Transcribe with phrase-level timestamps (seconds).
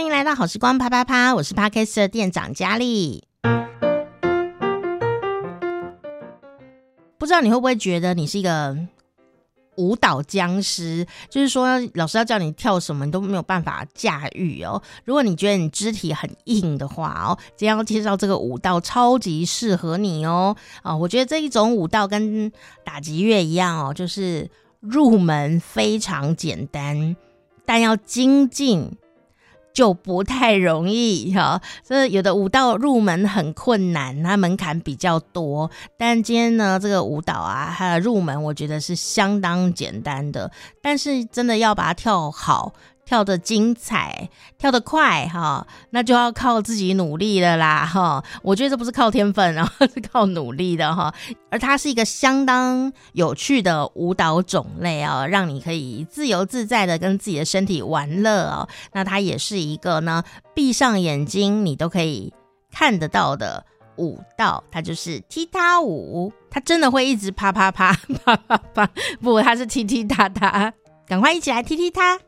[0.00, 3.22] 欢迎来到好时光啪啪啪，我是 Podcast 的店长佳丽。
[7.18, 8.74] 不知道你会不会觉得你是一个
[9.76, 11.06] 舞蹈僵尸？
[11.28, 14.82] 就是说，老师要叫你跳什么，你都没有办法驾驭哦。
[15.04, 20.56] 如果你觉得你肢体很硬的话哦，今天要介绍这个舞蹈超级适合你哦。
[20.80, 22.50] 啊，我觉得这一种舞蹈跟
[22.86, 27.14] 打击乐一样哦，就是入门非常简单，
[27.66, 28.96] 但要精进。
[29.72, 35.70] 就不太容易哈，这有的舞蹈入门很困难，它门槛比较多。
[35.96, 40.50] 但今天呢，这个舞蹈啊，它的入门我觉得是相当简单的，
[40.82, 42.72] 但是真的要把它跳好。
[43.10, 48.22] 跳得精彩，跳得快哈，那就要靠自己努力了啦哈。
[48.40, 51.12] 我觉得这不是靠天分， 然后是靠努力的哈。
[51.50, 58.68] 而它是一个相当有趣的舞蹈种类哦，让你可以自由自在的跟自己的身体玩乐哦。
[58.92, 60.22] 那它也是一个呢，
[60.54, 62.32] 闭上眼睛你都可以
[62.70, 66.32] 看得到的舞蹈，它就是踢踏舞。
[66.48, 67.92] 它真的会一直啪啪啪
[68.24, 68.88] 啪啪啪，
[69.20, 70.72] 不，它是踢踢踏踏。
[71.08, 72.20] 赶快一起来踢踢踏。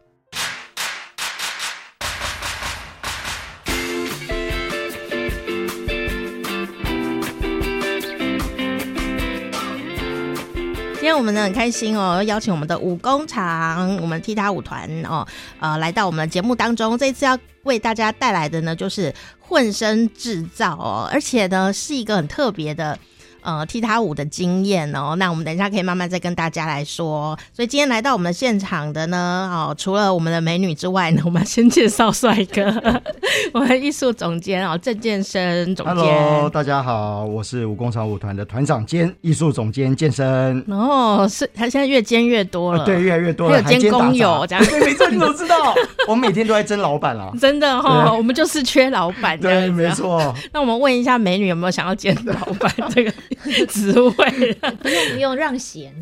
[11.13, 15.27] 天我们呢很开心哦，邀请我们的舞工厂，我们踢踏舞团哦，
[15.61, 16.97] 呃，来到我们的节目当中。
[16.97, 22.99] 这一次要为大家带来的呢，就是混声制造哦，而且呢是一个很特别的。
[23.43, 27.37] 呃，踢踏舞的经验哦，那我们等一下可以慢慢再跟大家来说。
[27.53, 32.73] 所以今天来到我们的现场的呢，哦，除了我们的美女之外呢， 我们要先介绍帅哥，
[33.53, 35.97] 我们艺术总监哦，郑健身总监。
[35.97, 40.65] Hello，大家好，我是舞工厂舞团的团长兼艺术总监健身。
[40.69, 44.65] 哦，是他现在越兼越多了，呃、对，越来越多了，还有兼工友这样。
[44.71, 45.75] 对，没错，你怎么知道？
[46.07, 49.39] 我们每天都在争老板啊，真的哈、哦，我们就是缺老板。
[49.41, 50.33] 对，没错。
[50.53, 53.13] 那我们问一下美女有没有想要兼老板这个？
[53.69, 55.93] 职位不用不用让贤。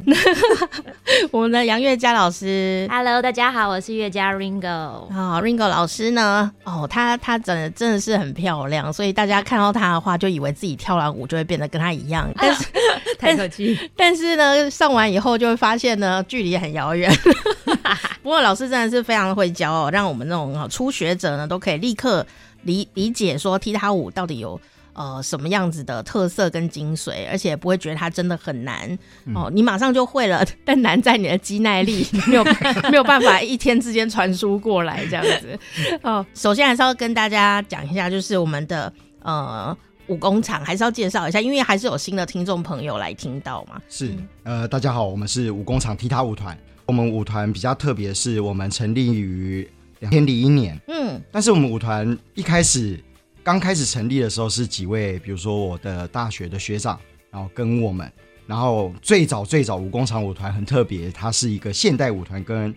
[1.31, 4.69] 我们的杨月佳老师，Hello，大家好，我是月佳 Ringo。
[4.69, 6.53] 哦，Ringo 老师呢？
[6.65, 12.31] 哦，她她真的真的是很漂亮，所以大家看到她的话，就以为自己跳完舞就会变得跟她一样。
[12.37, 12.67] 但是
[13.19, 17.11] 太可惜，但是呢，上完以后就会发现呢，距离很遥远。
[18.23, 22.27] 不过老师真的是非常的会教哦，让我们那种初学者呢，都可以立刻
[22.65, 24.61] 理理解说踢踏舞到底有。
[24.93, 28.87] 呃，什么样子的特色跟精髓，而且不会觉得它真的很难、
[29.25, 30.45] 嗯、哦，你马上就会了。
[30.65, 32.45] 但难在你的肌耐力，没有
[32.91, 35.59] 没有办法一天之间传输过来这样子。
[36.03, 38.93] 哦，首先还是要跟大家讲一下，就是我们的
[39.23, 39.77] 呃
[40.09, 43.81] 舞工厂，还是要介绍一下，因为还是有新的听众朋友来听到嘛。
[43.89, 44.13] 是，
[44.43, 46.59] 呃，大家好，我们是舞工厂踢踏舞团。
[46.87, 49.69] 我们舞团比较特别，是我们成立于
[50.01, 50.77] 两千零一年。
[50.89, 52.99] 嗯，但是我们舞团一开始。
[53.51, 56.97] 刚开始成立的时候是几位，比如说我的大学的学长，
[57.33, 58.09] 然后跟我们，
[58.47, 62.73] 然后最早最早舞工厂舞团很特别，它是一个现代舞团跟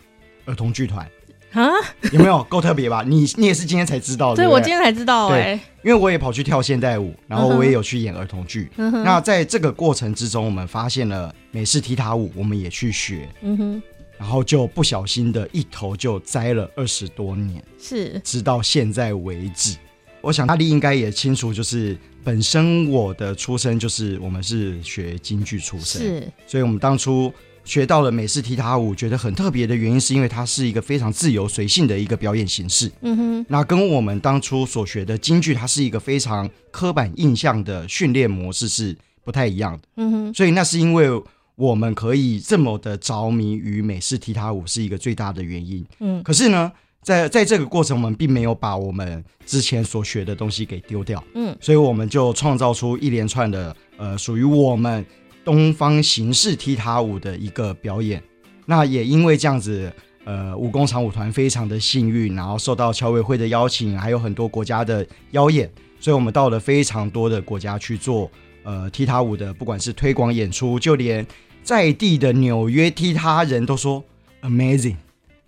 [0.45, 1.07] 儿童剧团。
[1.51, 1.69] 啊，
[2.11, 2.43] 有没有？
[2.45, 3.03] 够特别吧？
[3.07, 8.71] 你你也是今天才知道的，对，我今天才知道哎、欸，因为我也跑去跳现代舞，然后我也有去演儿童剧。
[8.77, 13.83] 嗯、那在这个过程之中，我们发现了美式踢踏舞，我们也去学，嗯哼，
[14.17, 19.77] 然后就不小心的一头就栽了二十多年，是，直到现在为止。
[20.23, 27.31] 我想大力应该也清楚，就是本身我的出身就是我们是学京剧出身，是，所以我们当初
[27.65, 32.89] 学到了美式踢踏舞，觉得很特别的原因，是因为它是一个非常自由随性的一个表演形式。
[33.01, 38.95] 嗯哼，那跟我们当初所学的京剧，它是一个非常刻板印象的训练模式是
[39.25, 39.81] 不太一样的。
[39.97, 41.09] 嗯哼，所以那是因为
[41.55, 45.85] 我们可以这么的着迷于美式踢踏舞，是一个最大的原因。
[45.99, 46.71] 嗯，可是呢。
[47.03, 55.05] 在在这个过程，我们并没有把我们之前所学的东西给丢掉，嗯，所以我们就创造出一连串的呃属于我们
[55.43, 58.23] 东方形式踢踏舞的一个表演。
[58.65, 59.91] 那也因为这样子，
[60.23, 65.69] 呃，武工场舞团非常的幸运，然后受到侨委会的邀请，还有很多国家的邀演，
[65.99, 68.31] 所以我们到了非常多的国家去做
[68.63, 71.27] 呃踢踏舞的，不管是推广演出，就连
[71.61, 74.01] 在地的纽约踢踏人都说
[74.43, 74.95] amazing。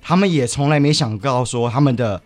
[0.07, 2.21] 他们也从来没想到说他们的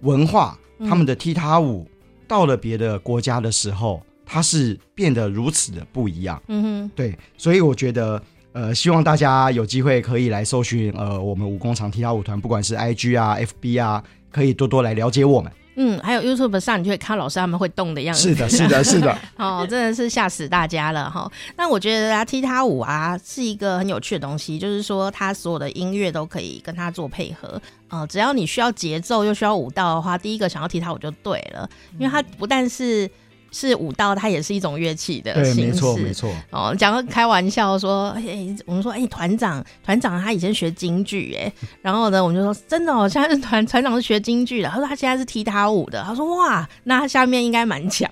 [0.00, 1.88] 文化，他们的踢踏舞
[2.26, 6.42] 到了别的国家的时候，它是变得如此的不一样。
[6.48, 15.52] 嗯哼，对，所以我觉得，呃，希望大家有机会可以来搜寻，呃，我们武工厂踢踏舞团，不管是 IG 啊、FB 啊，可以多多来了解我们。
[15.82, 18.28] 嗯，还有 YouTube 上，你就会看到老师他们会动的样子。
[18.28, 19.16] 是的，是的， 是的。
[19.38, 21.30] 哦，真的是吓死大家了哈。
[21.56, 27.58] 那我觉得啊，踢踏舞啊是一个很有趣的东西，就是说它所有的音乐都可以跟它做配合。
[27.88, 31.66] 呃，只要你需要节奏又需要舞蹈的话，第一个想要踢踏舞就对了，
[31.98, 33.10] 因为它不但是。
[33.52, 35.60] 是舞蹈，它也是一种乐器的形式。
[35.60, 36.32] 对，没错，没错。
[36.50, 41.52] 哦，讲个开玩笑说，哎、欸，我们说，哎、欸，团长，团长他以前学京剧，哎，
[41.82, 44.68] 然后呢，我们就说，真的哦，现在是团团长是学京剧的。
[44.68, 46.02] 他说他现在是踢踏舞的。
[46.06, 48.10] 他说哇，那他下面应该蛮强。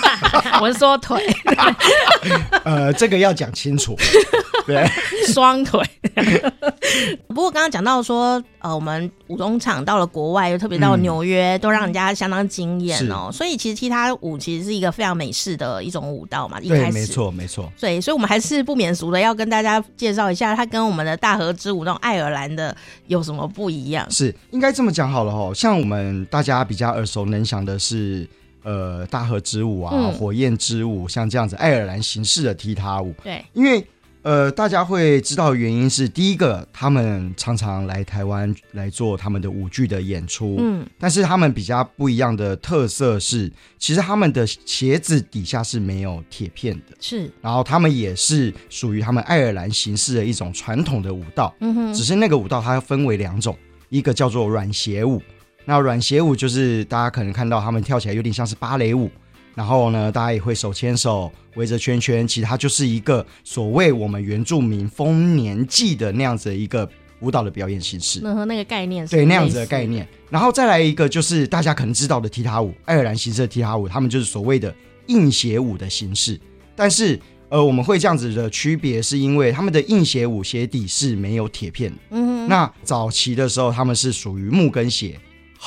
[0.60, 1.24] 我是说腿。
[2.64, 3.96] 呃，这个要讲清楚。
[4.66, 4.86] 对，
[5.32, 5.80] 双腿。
[7.28, 13.30] 不过刚刚讲到说，呃，我们武工厂到了国外，又特别到纽约，嗯、都让人家相当惊艳哦。
[13.32, 16.60] 所以其实踢踏舞其实是一个非常美式的一种舞蹈嘛。
[16.60, 17.72] 一开始，没错，没错。
[17.80, 22.76] 对，所以我们还是不免俗的要跟大家介绍一下，它跟我们的大河之舞那种爱尔兰的
[23.06, 24.10] 有什么不一样？
[24.10, 25.52] 是应该这么讲好了哦。
[25.54, 28.28] 像我们大家比较耳熟能详的是，
[28.62, 33.14] 呃，大河之舞啊，嗯、火焰之舞，像这样子爱尔兰形式的踢踏舞。
[33.22, 33.86] 对，因为。
[34.24, 53.54] 呃，大家会知道的原因是，第一个，他们常常来台湾来做他们的舞剧的演出，嗯，但是他们比较不一样的特色是，其实他们的鞋子底下是没有铁片的，是，然后他们也是属于他们爱尔兰形式的一种传统的舞蹈，嗯哼，只是那个舞蹈它分为两种，
[53.90, 55.20] 一个叫做软鞋舞，
[55.66, 59.10] 那软鞋舞就是大家可能看到他们跳起来有点像是芭蕾舞。
[59.54, 66.88] 然后呢，大家也会手牵手围着圈圈，其实它就是一个所谓我们原住民丰年祭的那样子的一个
[67.20, 68.20] 舞蹈的表演形式。
[68.22, 70.06] 那和那个概念是对那样子的概念。
[70.28, 74.74] 然后再来一个就是大家可能知道的踢踏舞，爱尔兰形式的踢踏舞，他们就是所谓的
[75.06, 76.40] 硬鞋舞的形式。
[76.74, 77.20] 但是
[77.50, 81.98] 呃，我们会这样子的区别，是因为他们的硬鞋舞鞋底是没有铁片的。
[82.10, 82.48] 嗯哼。
[82.48, 85.16] 那早期的时候，他们是属于木跟鞋。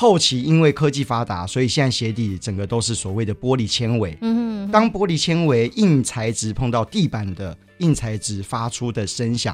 [0.00, 4.16] 后期因为科技发达，所以现在鞋底整个都是所谓的玻璃纤维。
[4.20, 9.52] 嗯哼，当玻璃纤维硬材质碰到地板的硬材质发出的声响，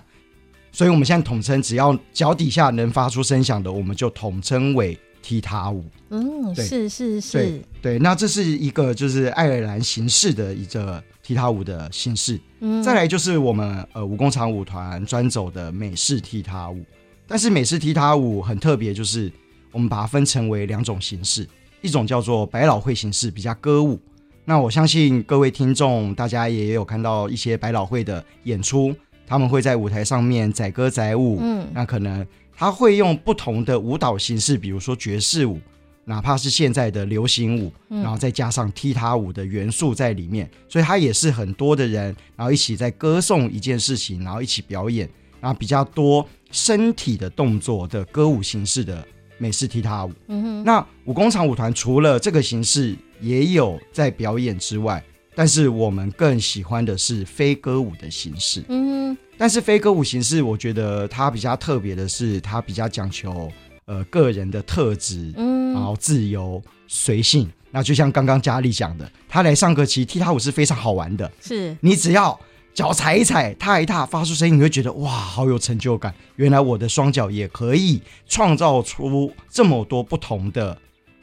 [0.71, 5.83] 所以我们现在统称，只要脚底下能发出声响的，我们就统称为踢踏舞。
[6.11, 7.99] 嗯，是是是，对对。
[7.99, 12.39] 那这是一个就是爱尔兰形式的一个踢踏舞的形式。
[12.61, 16.85] 嗯，再来就是我们呃武工厂舞团专走的美式踢踏舞，
[17.27, 19.33] 但是美式踢踏舞很特别，就是。
[19.75, 21.47] 我们把它分成为两种形式，
[21.83, 24.01] 一种叫做百老汇形式，比较歌舞。
[24.45, 28.95] 那我相信各位听众，大家也有看到一些百老汇的演出，
[29.27, 31.39] 他们会在舞台上面载歌载舞。
[31.41, 32.25] 嗯，那可能
[32.57, 35.59] 他会用不同的舞蹈形式，比如说爵士舞，
[36.05, 45.09] 哪怕是现在的流行舞，然后再加上踢踏舞的元素在里面，所以它也是很多的人，然后一起在歌颂一件事情，然后一起表演，
[45.41, 49.05] 然后比较多身体的动作的歌舞形式的。
[49.45, 55.05] 美式踢踏舞，嗯哼，那武工厂舞团除了这个形式也有在表演之外，
[55.35, 63.53] 但是我们更喜欢的是非歌舞的形式，嗯哼，但是非歌舞形式，我觉得它比较特别的是，它比较讲求
[63.85, 67.47] 呃个人的特质，嗯，然后自由随性。
[67.71, 71.77] 那就像刚刚佳丽讲的，他来上课其实踢踏舞是非常好玩的，是。
[71.83, 72.41] 你只要。
[72.75, 76.13] 脚踩一踩，踏一踏，发出声音，你会觉得哇，好有成就感！
[76.35, 80.77] 原来我的双脚也可以创造出这么多不同的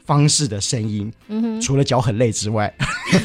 [0.06, 1.12] 方式的声音。
[1.28, 2.72] 嗯哼，除了脚很累之外，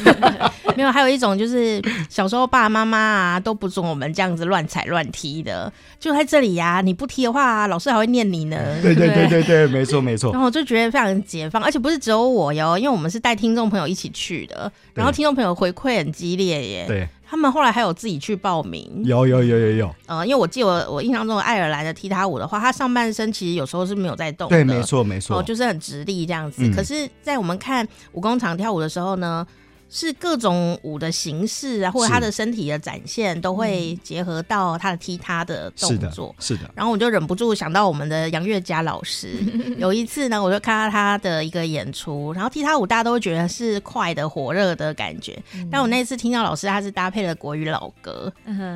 [0.76, 6.80] 没有，还有一种就是小时候爸爸妈妈啊都不准我们这样子乱踩乱踢的，就在这里呀、啊！
[6.82, 8.78] 你不踢的话，老师还会念你呢。
[8.82, 10.30] 对对对对对， 没错没错。
[10.32, 16.84] 然后我就觉得非常解放，而且不是只有我哟，因为我们是带听众朋友一起去的，然后听众朋友回馈很激烈耶。
[16.86, 17.08] 对。
[17.30, 19.94] 他们后来还有自己去报名，有有有有有。
[20.06, 26.62] 呃，因为我记得我我印象中的爱尔兰的踢踏舞的话，他上半身其实有时候是没有在动的，对，没错没错，哦，就是很直立这样子。
[26.64, 29.46] 嗯、可是，在我们看武工厂跳舞的时候呢，
[29.90, 36.34] 是各种舞的形式啊，或者他的身体的展现，都会结合到他的踢踏的动作。
[36.38, 36.58] 是的。
[36.58, 39.32] 是的，然后我就忍不住想到我们的杨月佳老师。
[39.78, 45.40] 有一次呢，我就看到他的一个演出，然后踢踏舞大家都会觉得是快的、火热的感觉。
[45.54, 48.32] 嗯、但我那次听到老师他是搭配了国语老歌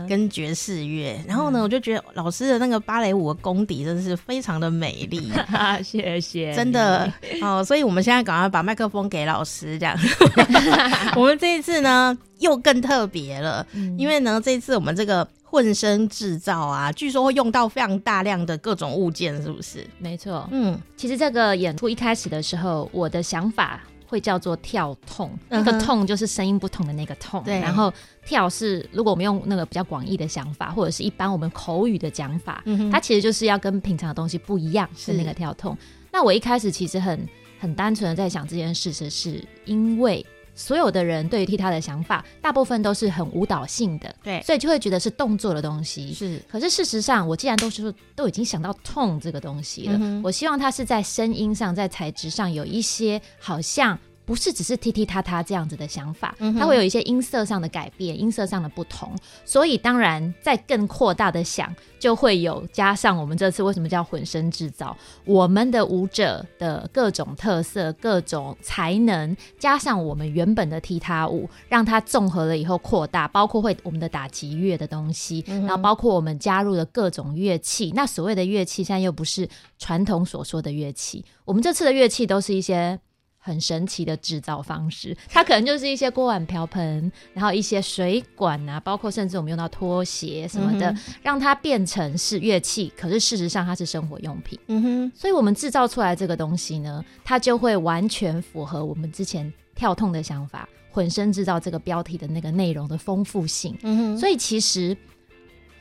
[0.08, 5.30] 跟爵士乐，然后呢，我就觉得老师的那个芭蕾舞的功底真的是非常的美丽。
[5.82, 7.64] 谢谢，真的哦。
[7.64, 9.96] 所以我们现在赶快把麦克风给老师，这样。
[11.16, 19.86] 我们这一次呢，又更特别了，嗯、因为呢，这一次我们这个混声制造啊，据说会用到非常大量的各种物件，是不是？
[19.98, 27.92] 没错，嗯，其实这个演出一开始的时候，我的想法会叫做跳痛，那个痛就是声音不同的那个痛，对，然后
[28.24, 35.76] 跳是如果我们用那个比较广义的想法，或者是一般我们口语的讲法，嗯、它其实就是要跟平常的东西不一样，是那个跳痛。
[36.10, 37.28] 那我一开始其实很。
[37.62, 40.26] 很单纯的在想这件事情，是因为。
[40.54, 46.12] 所有的人对于踢踏的想法，大部分都是很舞蹈性的，对，所以就会觉得是动作的东西。
[46.12, 53.98] 是，可是事实上，我既然都是都已经想到痛这个东西了，嗯、我希望它是在声音上，在材质上有一些好像。
[54.24, 59.12] 不是只是踢踢踏踏这样子的想法，它会有一些音色上的改变，音色上的不同。
[59.44, 77.92] 所以当然，在更扩大的想，就会有加上我们这次为什么叫混声制造，我们的舞者的各种特色、各种才能，加上我们原本的踢踏舞，让它综合了以后扩大，包括会我们的打击乐的东西，然后包括我们加入了各种乐器。
[77.94, 79.48] 那所谓的乐器，现在又不是
[79.78, 83.00] 传统所说的乐器，我们这次的乐器都是一些。
[83.44, 92.92] 很神奇的制造方式，它可能就是一些锅碗瓢盆，然后一些水管啊，包括甚至我们用到拖鞋什么的，嗯、让它变成是乐器。
[92.96, 94.56] 可是事实上它是生活用品。
[94.68, 103.76] 嗯哼，所以我们制造出来这个东西呢，它就会完全符合我们之前跳痛的想法，混身制造这个标题的那个内容的丰富性。
[103.82, 104.96] 嗯哼，所以其实。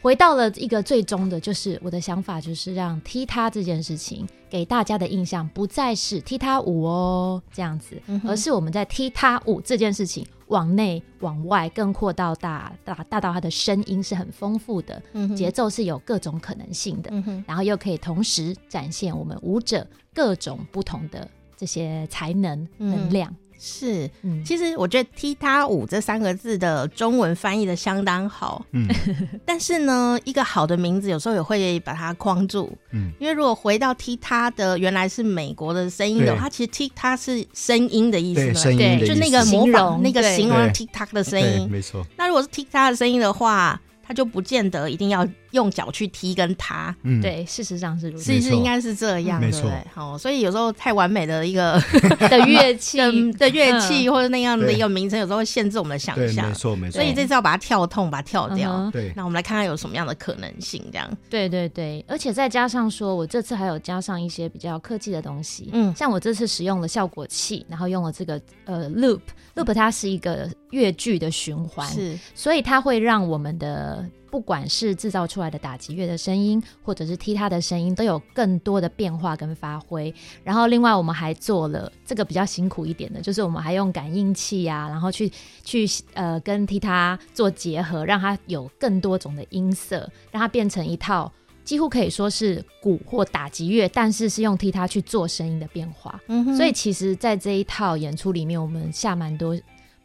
[0.01, 23.34] 回到了一个最终的，就是我的想法，就是让踢踏这件事情给大家的印象不再是踢踏舞哦这样子，嗯、而是我们在踢踏舞这件事情往内往外更扩到大大大到它的声音是很丰富的，嗯、节奏是有各种可能性的，嗯、然后又可以同时展现我们舞者各种不同的这些才能能量。
[23.61, 24.41] 嗯。
[24.43, 28.87] 是，其实我觉得“踢踏舞”这三个字的中文翻译的相当好，嗯，
[29.45, 42.03] 但是呢，一个好的名字有时候也会把它框住，嗯，因为如果回到踢踏的原来是美国的声音的话，其实踢踏是声音的意思嘛，对，就那个模仿那个形容踢踏的声音，没错。
[42.17, 49.72] 那如果是踢踏的声音的话，它就不见得一定要用脚去踢跟踏，嗯，对，事实上是如此，其实应该是这样，对不对？
[49.93, 51.81] 好，所以有时候太完美的一个
[52.29, 53.00] 的乐器。
[53.38, 56.96] 的乐器或者那样的一个名称，有时候会限制我们的想象，没错没错。
[56.96, 59.12] 所以这次要把它跳痛，把它跳掉，对。
[59.15, 61.10] 那我们来看看有什么样的可能性，这样。
[61.29, 74.05] 对对对，而且再加上说，我这次还有加上一些比较科技的东西，嗯，像我这次使用了效果器，然后用了这个呃 loop，loop 它是一个乐句的循环，是，所以它会让我们的。
[74.31, 80.11] 不管是制造出来的打击乐的声音，或者是踢踏的声音，都有更多的变化跟发挥。
[80.43, 85.29] 然后，另外我们还做了这个比较辛苦一点的，就是我们还用感应器啊，然后去
[85.65, 91.29] 去呃跟踢踏做结合，让它有更多种的音色，让它变成一套
[91.65, 96.19] 几乎可以说是鼓或打击乐，但是是用踢踏去做声音的变化。
[96.27, 96.55] 嗯哼。
[96.55, 99.53] 所以其实，在这一套演出里面，我们下蛮多。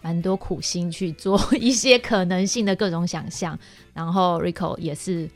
[0.03, 3.59] 蛮多苦心去做一些可能性的各种想象，
[3.93, 5.29] 然后 Rico 也是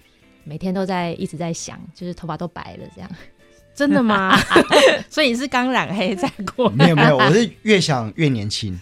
[0.44, 3.10] 每天都在一直在想，就是头发都白了这样，
[3.74, 4.38] 真的吗？
[5.10, 6.68] 所以你是刚染黑再过？
[6.70, 8.78] 没有没有，我是越想越年轻，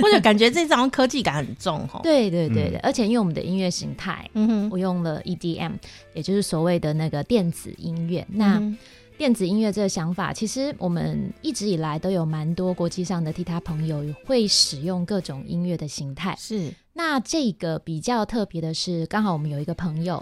[0.00, 2.00] 或者感觉这张科技感很重哦。
[2.02, 5.72] 对对对对，嗯、而且因为我们的音乐形态，嗯哼，我用了 EDM，
[6.14, 8.56] 也就是所谓的那个电子音乐，那。
[8.58, 8.76] 嗯
[9.18, 16.34] 电子音乐这个想法，其实我们一直以来都有蛮多国际上的踢踏朋友会使用各种音乐的形态。
[16.36, 20.20] 是，那这个比较特别的是，刚好我们有一个朋友，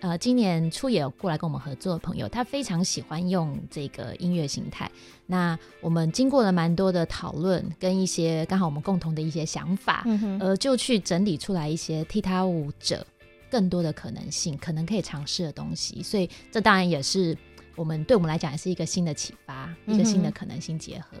[0.00, 4.90] 呃，今年初也有过来跟我们合作的朋友，他非常喜欢用这个音乐形态。
[5.26, 13.06] 那我们经过了蛮多的讨论，跟一些刚好我们共同的一些想法，嗯，呃，就去整理出来一些踢踏舞者
[13.50, 16.02] 更多的可能性，可能可以尝试的东西。
[16.02, 17.36] 所以这当然也是。
[17.78, 21.16] 我们对我们来讲也是一个新的启发，嗯、一个新的可能性结合。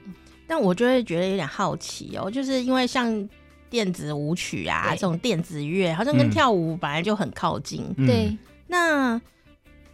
[0.46, 3.28] 但我就会觉得有点好奇哦，就是因为像
[3.70, 7.84] 电子舞曲啊这种电子乐，好像跟跳舞本来就很靠近。
[7.96, 8.36] 嗯、对，
[8.66, 9.20] 那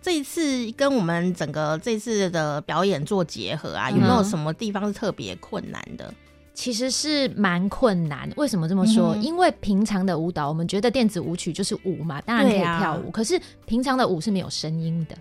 [0.00, 6.12] 这一次跟我们整个这次的表演做结合啊，有没有什么地方是特别困难的？
[6.54, 8.30] 其实是蛮困难。
[8.36, 9.16] 为什么这么说？
[9.16, 13.08] 嗯、因为平常的舞蹈，我们觉得电子舞曲就是舞嘛，当然可以跳舞。
[13.08, 15.16] 啊、可是平常的舞是没有声音的。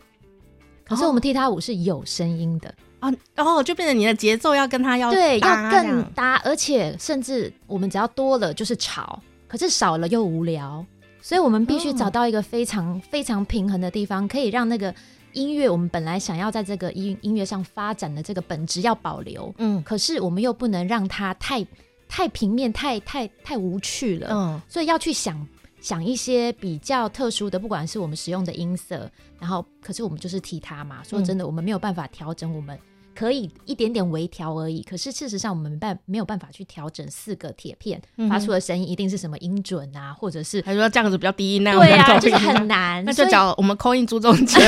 [0.94, 2.74] 可是我们踢踏舞是有声音的。
[3.00, 10.86] 啊，然后就变成你的节奏要跟他要对要更搭，而且甚至我们只要多了就是吵，可是少了又无聊，
[11.22, 14.96] 所以我们必须找到一个非常非常平衡的地方，可以让那个
[15.34, 21.68] 音乐我们本来想要在这个音音乐上发展的这个本质要保留，嗯，可是我们又不能让它太
[22.08, 25.46] 太平面、太太太无趣了，嗯，所以要去想。
[25.84, 31.04] 想一些比较特殊的，不管是我们使用的音色，然后可是我们就是踢踏嘛。
[31.04, 32.80] 说真的，我们没有办法调整我们
[33.14, 34.82] 可以一点点微调而已。
[34.82, 43.04] 可是事实上，我们没办没有办法去调整四个铁片发出的声音一定是什么音准啊，或者是他说这样子比较低音那样 对啊，就是很难。
[43.06, 44.62] 那就找我们 call in 朱中杰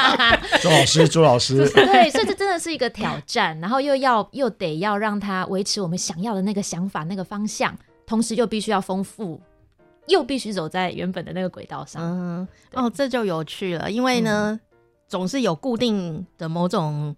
[0.62, 9.38] 朱老师，朱老师，对，所以这真的是一个挑战，然后又要又得要让它维持我们想要的那个想法、那个方向，同时又必须要丰富。
[10.08, 14.60] 又必须走在原本的那个轨道上，嗯，哦，这就有趣了，因为呢，嗯、
[15.08, 17.14] 总是有固定的某种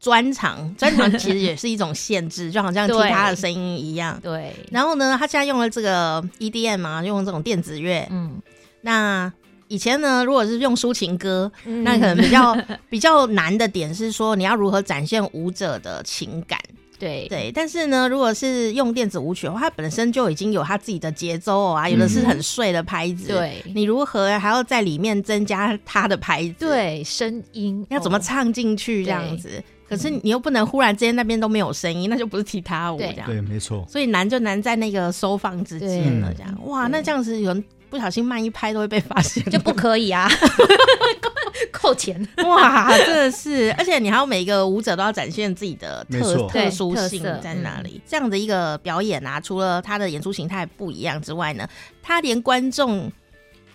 [0.00, 4.52] 专长， 专长其实也是一种限制，就好像听他的声音一样，对。
[4.70, 8.40] 然后呢，他现在用了这个 EDM 嘛，用这种电子乐，嗯，
[8.82, 9.32] 那
[9.68, 12.56] 以前呢，如果是用抒情歌，嗯、那可能比较
[12.90, 16.60] 比较难的点是说，你要如何展现舞者的情感。
[17.04, 23.28] 对对，但是呢，如果是用电子舞曲的话，它本身就已经有它自己的节奏啊，有的是很碎的拍子。
[23.28, 26.54] 对，你如何还要在里面增加它的拍子？
[26.60, 29.62] 对，声音要怎么唱进去这样子？
[29.86, 33.26] 可是你又不能忽然之间那边都没有声音，那就不是踢踏舞这样。
[33.26, 33.86] 对，没错。
[33.88, 36.58] 所以难就难在那个收放之间了，这样。
[36.64, 40.28] 哇，那这样子有人不小心慢一拍都会被发现，就不可以啊。
[41.70, 48.00] 扣钱哇，真的是，而且你还有每一个舞者都要展现自己的特特殊性在哪里？
[48.04, 51.68] 这样的一个表演啊，除了他的演出形态不一样之外呢，
[52.02, 53.08] 他连观众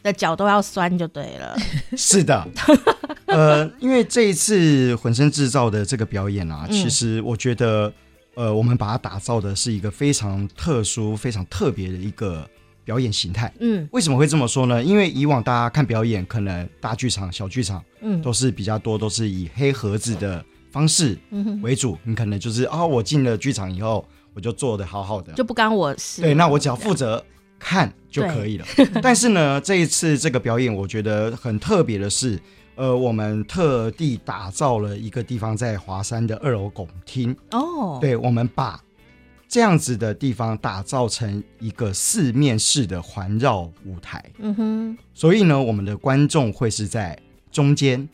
[0.04, 1.58] 的脚都要酸就对了。
[1.96, 2.46] 是的，
[3.28, 7.94] 呃，因为这一次浑身制造的这个表演啊，其实我觉得，
[8.36, 12.46] 呃，我们把它打造的是一个非常特殊、非常特别的一个。
[12.90, 14.84] 表演形态，嗯，为什么会这么说呢？
[14.84, 21.16] 因为以往大家看表演，可能大剧场、小剧场，嗯，都是比较多，都是以黑盒子的方式
[21.62, 21.96] 为主。
[22.04, 24.04] 嗯、你可能就是啊、哦，我进了剧场以后，
[24.34, 26.24] 我就做的好好的，就不干我事。
[26.24, 27.24] 对，那我只要负责
[27.60, 28.66] 看就可以了。
[29.04, 32.42] 但是呢，这一次这个表演，我觉得很特别的是，
[32.74, 37.36] 呃，我们特地打造了一个地方，在华山的二楼拱厅。
[37.52, 38.82] 哦，对，我们把。
[39.50, 47.18] 这样子的地方打造成一个四面式的环绕舞台，嗯哼，所以呢，我们的观众会是在
[47.52, 48.08] 中间，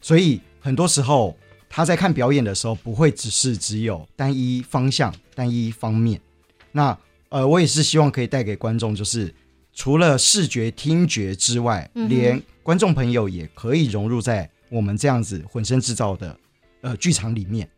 [0.00, 1.36] 所以很多时候
[1.68, 6.18] 他在看表演的时候，不会只是只有单一方向、单一方面。
[6.72, 6.98] 那
[7.28, 9.34] 呃，我也是希望可以带给观众，就是
[9.74, 16.34] 除了视觉、听觉之外，嗯，连观众朋友也可以融入在我们这样子浑声制造的
[16.80, 17.68] 呃剧场里面。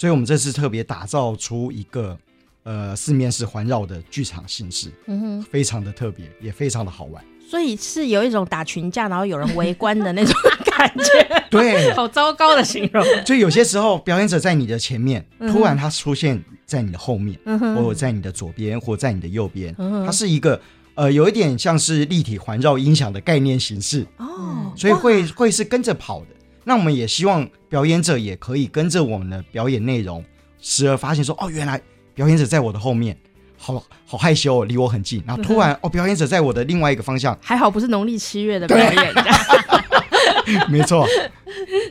[0.00, 2.16] 所以，我们这次特别打造出一个
[2.62, 7.22] 呃四面是环绕的剧场形式，嗯哼，非常的特别，也非常的好玩。
[7.46, 11.42] 所以是有一种打群架，然后有人围观的那种感觉。
[11.50, 13.04] 对， 好糟糕的形容。
[13.26, 20.58] 就有些时候，表演者在你的前面，突然他出现在你的后面，嗯哼，或者在你的左边，或在你的右边，嗯哼，它是一个
[20.94, 26.26] 呃有一点像是立体环绕音响的概念形式哦，所以会会是跟着跑的。
[26.70, 30.24] 那我们也希望表演者也可以跟着我们的表演内容，
[30.60, 31.80] 时而发现说：“哦，原来
[32.14, 33.18] 表演者在我的后面，
[33.58, 37.36] 好好害羞，离我很近。”然后突然，嗯、 哦，表演者在我的另外一个方向。
[37.42, 38.94] 还好不是农历七月的表演。
[38.94, 41.04] 对 没错，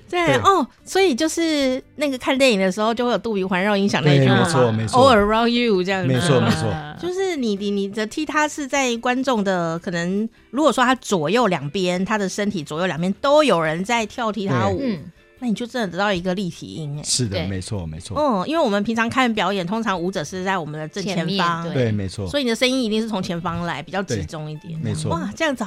[0.09, 14.81] 对，哦，所以就是那个看电影的时候，就会有杜比环绕音响那一句话，没错没错，All around you 这样子，没错没错，就是你你你的踢踏是在观众的可能，如果说他左右两边，他的身体左右两边都有人在跳踢踏舞，
[15.39, 17.47] 那你就真的得到一个立体音哎，是的，对。
[17.47, 25.63] 没错没错，嗯，因为我们平常看表演，通常舞者是在我们的正前方，前对，对，没错，所以你的声音一定是从前方来，比较集中一点，没错，哇，这样子。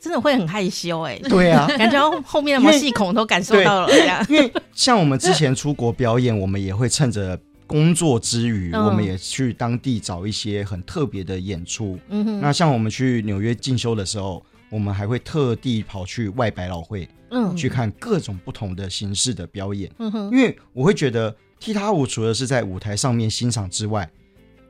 [0.00, 4.24] 真的会很害羞哎、欸，对啊， 感觉后面的毛细孔都感受到了这样。
[4.30, 11.98] 因为像我们之前出国表演，我们也会趁着工作之余，嗯、我们也去当地找一些很特别的演出。
[12.08, 19.90] 嗯哼，那像我们去纽约进修的时候，我们还会特地跑去外百老汇，嗯，去看各种不同的形式的表演。
[19.98, 24.08] 嗯哼，因为我会觉得踢踏舞除了是在舞台上面欣赏之外，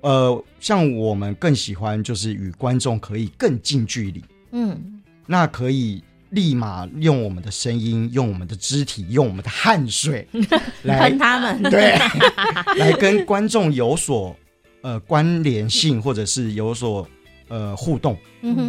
[0.01, 4.25] 呃，像我们更喜欢就是与观众可以更近距离。
[4.53, 4.95] 嗯。
[5.31, 10.27] 那可以立马用我们的声音，用我们的肢体，用我们的汗水
[10.85, 11.99] 来喷他们，对，
[12.81, 14.35] 来跟观众有所
[14.81, 17.07] 呃关联性，或者是有所
[17.49, 18.17] 呃互动。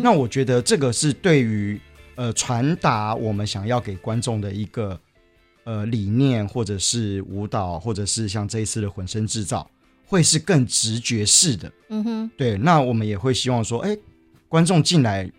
[0.04, 1.80] 那我觉得这个是对于
[2.15, 5.00] 呃传达我们想要给观众的一个
[5.63, 9.69] 呃理念，或者是舞蹈，或者是像这一次的浑身制造，
[10.06, 11.72] 会是更直觉式的。
[11.89, 13.98] 嗯哼，对，那我们也会希望说，哎，
[14.48, 15.30] 观众进来。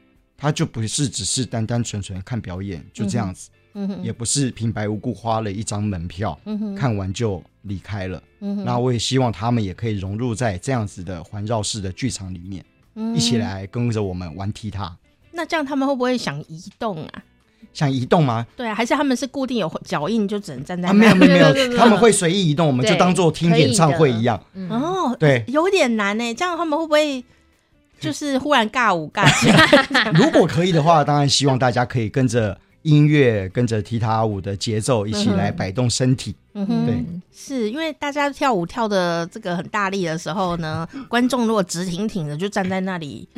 [0.41, 14.97] 他就不是只是单单纯纯看表演，就这样子，嗯哼，也不是平白无故花了一张门票，嗯哼，看完就离开了，嗯哼，那我也希望他们也可以融入在这样子的环绕式的剧场里面，嗯，一起来跟着我们玩踢踏。
[15.33, 17.23] 那这样他们会不会想移动啊？
[17.73, 18.45] 想移动吗？
[18.57, 20.91] 对啊，还是他们是固定有脚印，就只能站在那？
[20.91, 24.43] 啊，没有没有没有，他们会随意移动，我们就当做听演唱会一样。
[24.69, 26.35] 哦，对，有点难呢。
[26.35, 27.25] 这样他们会不会
[28.07, 30.11] 就是忽然尬舞尬起来？
[30.17, 36.35] 如果可以的话，当然希望大家可以跟着音乐，跟着踢踏舞的节奏一起来摆动身体。
[36.50, 43.29] 嗯哼，对，是因为大家跳舞跳的这个很大力的时候呢， 观众如果直挺挺的就站在那里，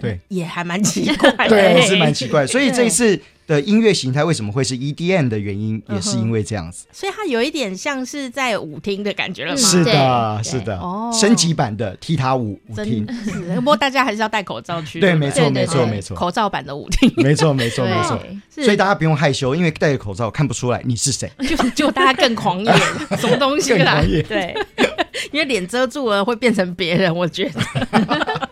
[0.00, 2.46] 对， 也还蛮奇怪的， 对，是蛮奇怪。
[2.46, 6.84] 所以这一次的音乐形态为什么会是 EDM 的原因，也是因为这样子。
[6.92, 9.58] 所以它有一点像是在舞厅的感觉了吗？
[9.58, 13.06] 是的，是的，哦，升级版的踢踏舞舞厅。
[13.24, 15.00] 是，不过大家还是要戴口罩去。
[15.00, 17.10] 对，没错，没错，没错，口罩版的舞厅。
[17.16, 18.20] 没错，没错，没错。
[18.50, 21.30] 所以大家不用害羞，因为戴着口罩看不出来你是谁。
[21.48, 22.41] 就就大家更。
[22.42, 22.72] 狂野，
[23.16, 24.02] 什么东西啦？
[24.28, 24.54] 对，
[25.30, 27.60] 因为脸遮住了会变成别人，我觉得。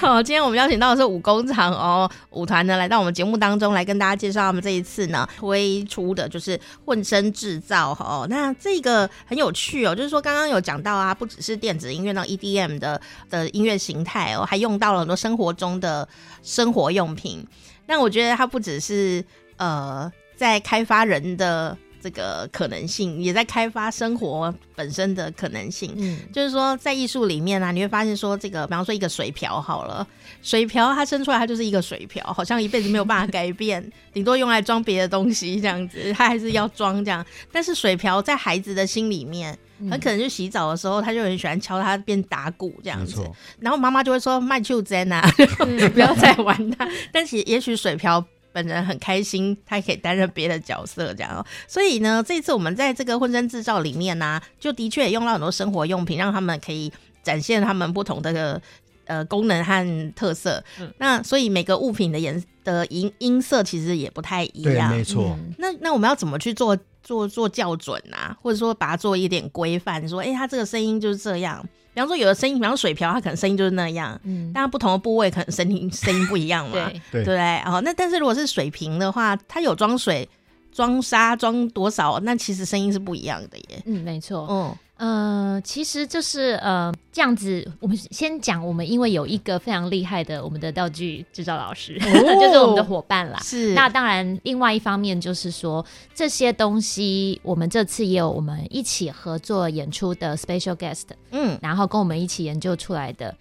[0.00, 8.26] 好，今天我们邀请到的是舞工厂哦，舞团呢来到我们节目当中来跟大家介绍他们这一次呢推出的就是混声制造哦。
[8.30, 16.08] 那这个很有趣哦，就是说刚刚有讲到啊，不只是电子音乐那 EDM 的的音乐形态哦，还用到了很多生活中的
[16.42, 17.46] 生活用品。
[17.86, 19.22] 那我觉得它不只是
[19.56, 21.76] 呃在开发人的。
[22.00, 30.06] 这个可能性也在开发生活本身的可能性，嗯，就是说在艺术里面啊，你会发现说这个，比方说一个水瓢好了，
[30.42, 37.24] 水瓢它生出来它就是一个水瓢，好像一辈子没有办法改变， 顶多用来装别的东西这样子，它还是要装这样。
[37.50, 39.58] 但是水瓢在孩子的心里面，
[39.90, 43.22] 很可能就洗澡的时候，他就很喜欢敲它变打鼓这样子，
[43.58, 45.20] 然后妈妈就会说卖秋针啊，
[45.92, 46.88] 不要再玩它。
[47.12, 48.24] 但是也许水瓢。
[48.52, 51.44] 本人很开心，他也可以担任别的角色，这样。
[51.66, 58.60] 所以呢，这次我们在这个混声制造里面呢、啊，就的确也用到很多生活用品，让他们可以展现他们不同的
[59.06, 60.62] 呃功能和特色。
[60.80, 65.54] 嗯、那所以每个物品的颜的音音色其实也不太一样，没错、嗯。
[65.58, 68.36] 那那我们要怎么去做做做校准啊？
[68.42, 71.64] 或者说把它做一点规范，说，哎、欸，它这个声音就是这样。
[71.98, 77.58] 比方说，有的声音，比方水瓢，它可能声音就是那样，嗯，但它不同的部位可能声音声音不一样嘛，对对不对？
[77.66, 80.28] 哦，那但是如果是水瓶的话，它有装水、
[80.70, 83.82] 装沙、装多少，那其实声音是不一样的耶。
[83.86, 84.76] 嗯，没错，嗯。
[84.98, 87.66] 呃，其实就是呃这样子。
[87.80, 93.38] 我们先讲，我们因为有一个非常厉害的我们的道具制造老师， 哦、就是我们的伙伴啦。
[93.42, 93.74] 是。
[93.74, 95.84] 那当然，另外一方面就是说，
[96.14, 103.32] 这些东西我们这次也有我们一起合作演出的 special guest，嗯，然后跟我们一起研究出来的。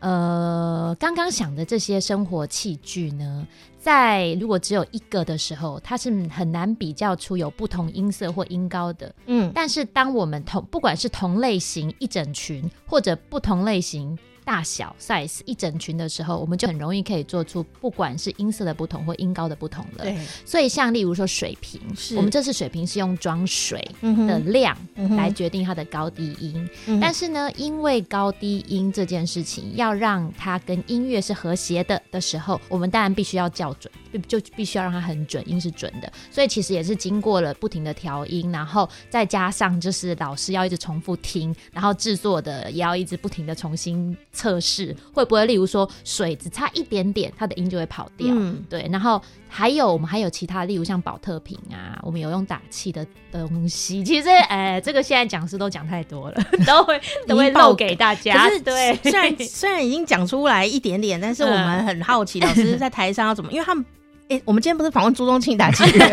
[0.00, 3.46] 呃，刚刚想的这些生活器具呢，
[3.86, 9.14] 在如果只有一个的时候，它是很难比较出有不同音色或音高的。
[9.26, 14.18] 嗯，但是当我们同不管是同类型一整群，或者不同类型。
[14.46, 20.04] 大小 size 一整群的时候，我们就很容易可以做出不管是音色的不同或音高的不同了。
[20.04, 24.78] 对，所以像例如说水瓶，是我们这次水瓶是用装水的量
[25.16, 26.70] 来决定它的高低音。
[26.86, 33.92] 嗯，但是呢，因为高低音这件事情要让它跟音乐是和谐的的时候，我们当然必须要校准，
[34.28, 36.12] 就必须要让它很准，音是准的。
[36.30, 44.16] 所以其实也是经过了不停的调音，然后再加上就是老师要一直重复听，然后制作的也要一直不停的重新。
[44.36, 48.28] 测试会不会，例如说水只差一点点，它的音就会跑掉。
[48.30, 48.86] 嗯，对。
[48.92, 54.04] 然后还有我们还有其他，例如像保特瓶啊，我们有用打气的东西。
[54.04, 58.48] 其实，哎、呃，这个现在讲师都讲太多了， 都会都会漏给大家。
[58.50, 63.50] 是对，虽然虽然已经讲出来一点点，但是我们很好奇， 老师在台上要怎么？
[63.50, 63.84] 因为他们，
[64.28, 66.04] 哎、欸，我们今天不是访问朱宗庆打击乐，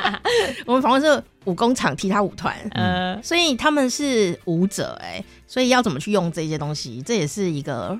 [0.66, 5.24] 我们访问是武工厂踢踏舞团，嗯，所以他们是舞者、欸，哎。
[5.48, 7.98] 所以要怎么去用这些东西，这也是一个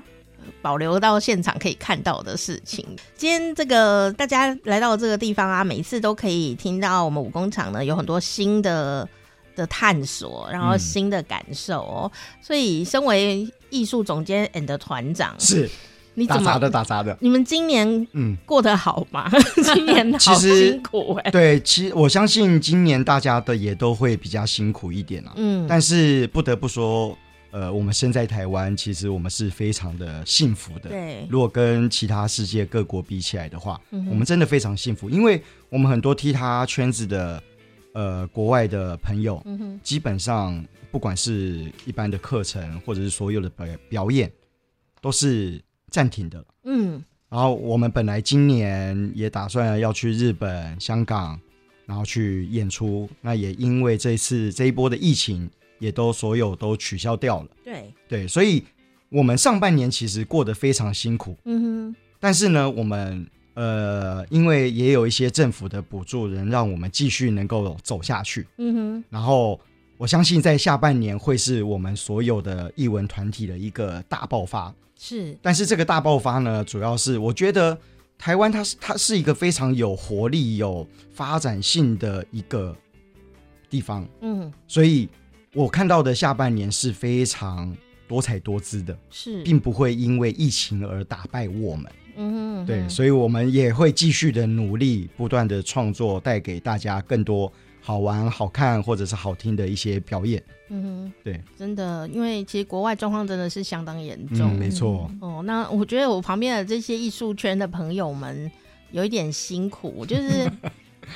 [0.61, 2.85] 保留到现场可以看到的事情。
[3.15, 9.07] 今天这个大家来到这个地方啊，每次都可以听到我们武工厂呢有很多新的
[9.55, 12.11] 的探索，然后新的感受哦。
[12.13, 15.67] 嗯、所以，身为艺术总监 and 团长，是
[16.17, 17.15] 你怎么打杂的打杂的？
[17.21, 19.29] 你们今年嗯过得好吗？
[19.31, 21.31] 嗯、 今年好辛苦哎、欸。
[21.31, 25.33] 对，其实我相信今年大家的也都会比较辛苦一点啊。
[25.35, 27.15] 嗯，但是不得不说。
[27.49, 30.89] 呃，我们身在台湾，其实我们是非常的幸福的。
[30.89, 37.41] 对，如果跟其他世界各国比起来的话，嗯、我们真的非常幸福，因为我们很多踢他圈子的
[37.93, 44.29] 呃国外的朋友，嗯、基本上不管是一般的课程，或者是所有的表表演，
[45.01, 45.59] 都是
[45.91, 46.45] 暂停的。
[46.63, 51.39] 嗯，然后我们本来今年也打算要去日本、香港，
[51.85, 55.49] 然后去演出，那也因为这次这一波的疫情。
[55.79, 57.47] 也都所有都取消掉了。
[57.63, 58.63] 对对，所以
[59.09, 61.37] 我们上半年其实过得非常辛苦。
[61.45, 61.95] 嗯哼。
[62.19, 68.47] 但是呢，我们呃，因为也有一些政府的补助，能让我们继续能够走下去。
[68.57, 69.03] 嗯哼。
[69.11, 69.59] 然后
[69.99, 74.73] 我相信在下半年会是我们所有的艺文团体的一个大爆发。
[74.97, 75.37] 是。
[75.41, 77.77] 但是这个大爆发呢，主要是我觉得
[78.17, 82.75] 台湾它是它是一个非常有活力、有发展性的一个
[83.69, 84.07] 地方。
[84.21, 84.51] 嗯。
[84.67, 85.07] 所以
[85.53, 87.75] 我看到的下半年是非常
[88.07, 91.91] 多彩多姿的，是，并不会因为疫情而打败我们。
[92.19, 97.51] 嗯，对，所以我们也会继续的努力，不断的创作，带给大家更多
[97.87, 100.43] 好玩、好看或者是好听的一些表演。
[100.67, 104.53] 嗯哼，对，真的，因为其实国外状况真的是相当严重。
[104.53, 105.09] 嗯，没错。
[105.21, 108.51] 哦，那我觉得我旁边的这些艺术圈的朋友们
[108.91, 110.51] 有一点辛苦， 就是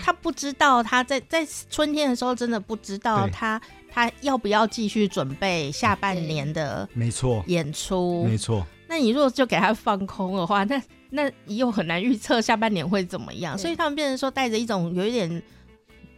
[0.01, 8.65] 他不知道他在在春天的时候真的不知道他他要不要继续准备下半年的，没错，演出，没错。
[8.88, 15.43] 那你如果就给他放空的话，那那又很难预测下半年会怎么样，所以他们变成说带着一种有一点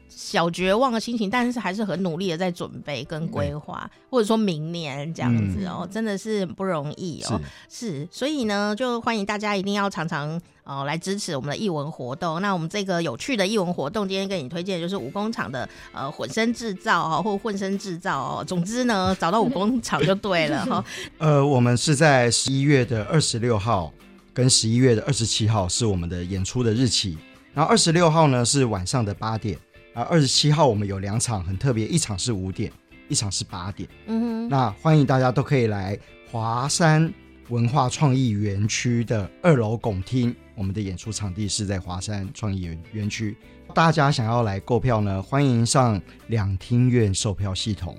[0.10, 7.42] 小绝望的心情，但是还是很努力的在准备跟规划，或者说明年这样子哦、喔，真的是不容易哦、喔。
[7.70, 12.42] 是，所以呢，就欢迎大家一定要常常哦来支持我们的艺文活动。
[12.42, 18.44] 那我们这个有趣的艺文活动，今天跟你推荐就是武工厂的呃混身制造哦， 或混身制造哦。
[18.44, 20.86] 总之呢，找到武工厂就对了哈。
[21.18, 23.92] 呃，我们是在十一月的二十六号
[24.34, 27.18] 跟十一月的二十七号是我们的演出的日期，
[27.54, 29.58] 然后二十六号呢是晚上的八点。
[29.94, 32.72] 啊，二十七号我们有两场很特别，一场是五点，
[33.10, 33.88] 一场是八点。
[34.08, 35.98] 嗯哼，那欢迎大家都可以来
[36.32, 37.14] 华山
[37.50, 43.38] 文化创意园区的二楼拱厅，我们的演出场地是在华山创意园园区。
[43.76, 47.96] 大家想要来购票呢，欢迎上两厅院售票系统。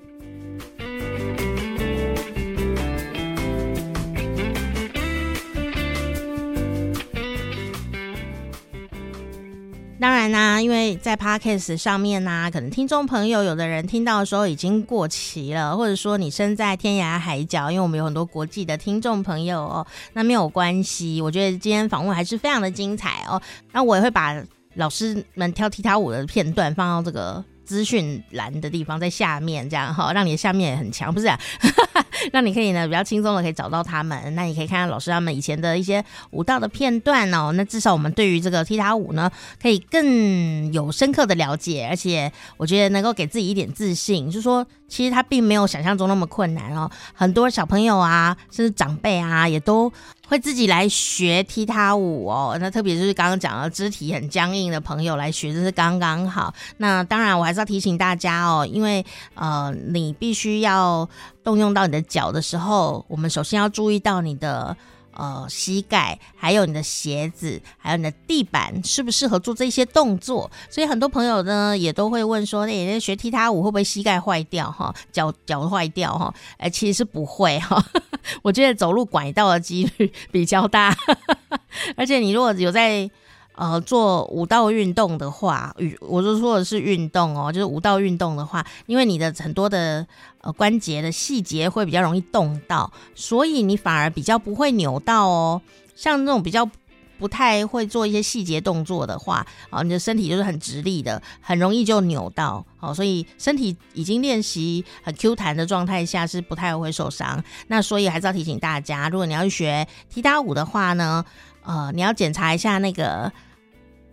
[10.04, 21.22] 当然啦、因为在 Podcast 上面呢、可能听众朋友有的人听到的时候已经过期了，或者说你身在天涯海角，因为我们有很多国际的听众朋友哦，那没有关系。
[21.22, 23.40] 我觉得今天访问还是非常的精彩哦。
[23.72, 24.38] 那我也会把
[24.74, 27.42] 老师们跳踢踏舞的片段放到这个。
[27.64, 31.38] 资讯栏的地方在下面，这样哈，让你的下面也很强，不是、啊？
[32.32, 34.34] 让你可以呢比较轻松的可以找到他们。
[34.34, 37.52] 那你可以看看老师他们以前的一些舞蹈的片段哦。
[37.52, 46.90] 那至少我们对于这个踢踏舞呢，可以更有深刻的了解，而且我觉得能够给自己一点自信，就是说其实它并没有想象中那么困难哦。
[47.12, 49.92] 很多小朋友啊，甚至长辈啊，也都。
[50.28, 56.52] 会自己来学踢踏舞哦，那特别就是刚刚讲的肢体很僵硬的朋友来学，这是刚刚好。
[56.78, 61.08] 那当然，我还是要提醒大家哦，因为呃，你必须要
[61.42, 64.76] 动用到你的脚的时候，我们首先要注意到你的。
[65.16, 70.50] 呃，膝盖，还有你的鞋子，还有你的地板，适不适合做这些动作？
[70.70, 74.70] 所以很多朋友呢，也都会问说，那、欸、学踢踏舞会不会膝盖坏掉？
[74.70, 76.18] 哈， 脚脚坏掉？
[76.18, 77.84] 哈，哎，其实是不会哈。
[78.42, 80.96] 我觉得走路拐到的几率比较大，
[81.96, 83.10] 而且你如果有在。
[83.56, 90.06] 呃，做舞蹈运动的话，我就说的是运动哦，就是舞蹈运动的话，因为你的很多的
[90.40, 95.62] 呃关节的细节会比较容易动到，所以你反而比较不会扭到哦。
[95.94, 96.68] 像那种比较
[97.16, 102.66] 不太会做一些细节动作的话，啊，你的身体就是很直立的，很容易就扭到。
[102.80, 107.42] 哦，所以身体已经练习很 Q 弹的状态下是不太会受伤。
[107.68, 111.24] 那所以还是要提醒大家，如果你要去学踢踏舞的话呢，
[111.64, 113.32] 呃，你要检查一下那个。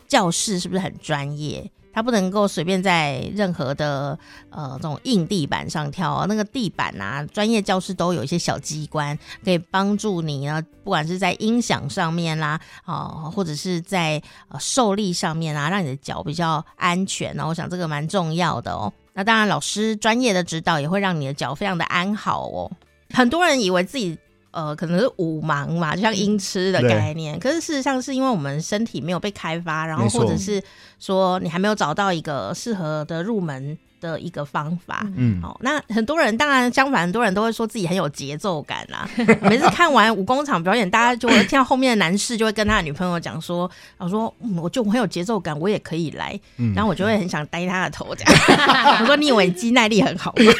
[0.08, 1.72] 教室是不是很专业？
[1.94, 6.26] 它不能够随便在任何的呃这种硬地板上跳哦。
[6.28, 17.48] 那个地板啊，专业教室都有一些小机关，可以帮助你呢，不管是在音响上面啦，哦，或者是在呃受力上面啊，让你的脚比较安全哦。
[17.48, 18.92] 我想这个蛮重要的哦。
[19.14, 22.70] 那当然，老师专业的指导也会让你的脚非常的安好哦。
[23.12, 24.20] 很多人以为自己。
[24.52, 27.40] 呃，可能是五盲嘛，就像音痴的概念。
[27.40, 30.62] 可是事实上，是因为我们身体没有被开发，然后或者是
[31.00, 35.08] 说你还没有找到一个适合的入门的一个方法。
[35.16, 39.10] 嗯，好，那很多人当然相反，很多人都会说自己很有节奏感啦。
[39.44, 46.38] 每次看完武工场表演，大家就会听到后面的男士就会跟他的女朋友讲说：“我说，嗯，我就很有节奏感，我也可以来。”
[46.76, 48.34] 然后我就会很想呆他的头，这样。
[49.00, 50.52] 我说：“你以为肌耐力很好吗？”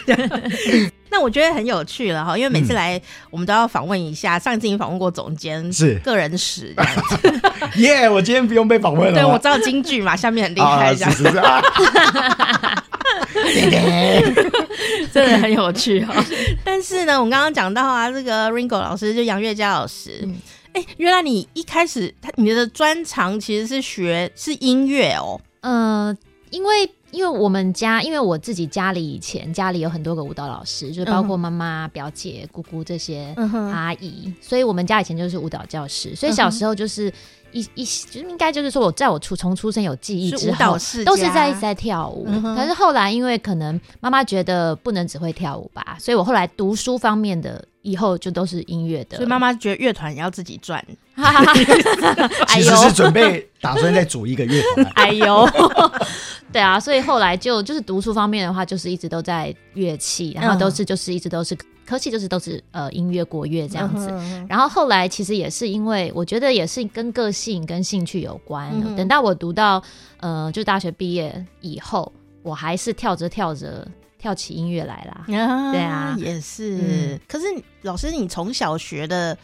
[1.12, 4.38] 那我觉得很有趣了哈，因为每次来我们都要访问一下。
[4.38, 7.42] 嗯、上一次已经访问过总监，是个人史这样子。
[7.76, 9.22] 耶， yeah, 我今天不用被访问了。
[9.22, 11.24] 对，我知道京剧嘛，下面很厉害这样子。
[15.12, 16.16] 真的很有趣哈。
[16.64, 20.28] 但是呢，我们刚刚讲到啊，这个 Ringo 老师就杨月佳老师，
[20.74, 25.42] 哎，原来你一开始他你的专长其实是学是音乐哦。
[25.62, 26.16] 呃，
[26.52, 33.34] 因为因为我们家，因为我自己家里以前家里有很多个舞蹈老师，就是包括妈妈、表姐、姑姑这些
[33.72, 37.12] 阿姨，嗯、所以我们家以前就是舞蹈教室，所以小时候就是。
[37.54, 42.24] 一一就是应该就是说，我在我出从出生有记忆之后，是都是在一直在跳舞。
[42.24, 49.18] 可、嗯、是后来因为可能妈妈觉得不能只会跳舞吧，所以我后来读书方面的以后就都是音乐的。
[49.18, 50.84] 所以妈妈觉得乐团也要自己赚，
[52.48, 54.86] 其实是准备打算再组一个乐团。
[54.96, 55.48] 哎呦，
[56.52, 61.58] 对啊，所以后来就就是读书方面的话，就是一直都在乐器，然后都是就是一直都是。
[61.84, 68.72] 科技就是都是呃音乐国乐这样子，嗯、然后后来其实也是因为我觉得也是跟个性跟兴趣有关。
[68.74, 69.84] 嗯、等到我读到
[70.22, 72.10] 呃就大学毕业以后，
[72.44, 73.86] 我还是跳着跳着
[74.22, 75.40] 跳起音乐来啦。
[75.40, 76.78] 啊对啊，也是。
[76.78, 77.46] 嗯、可是
[77.82, 79.36] 老师，你从小学的。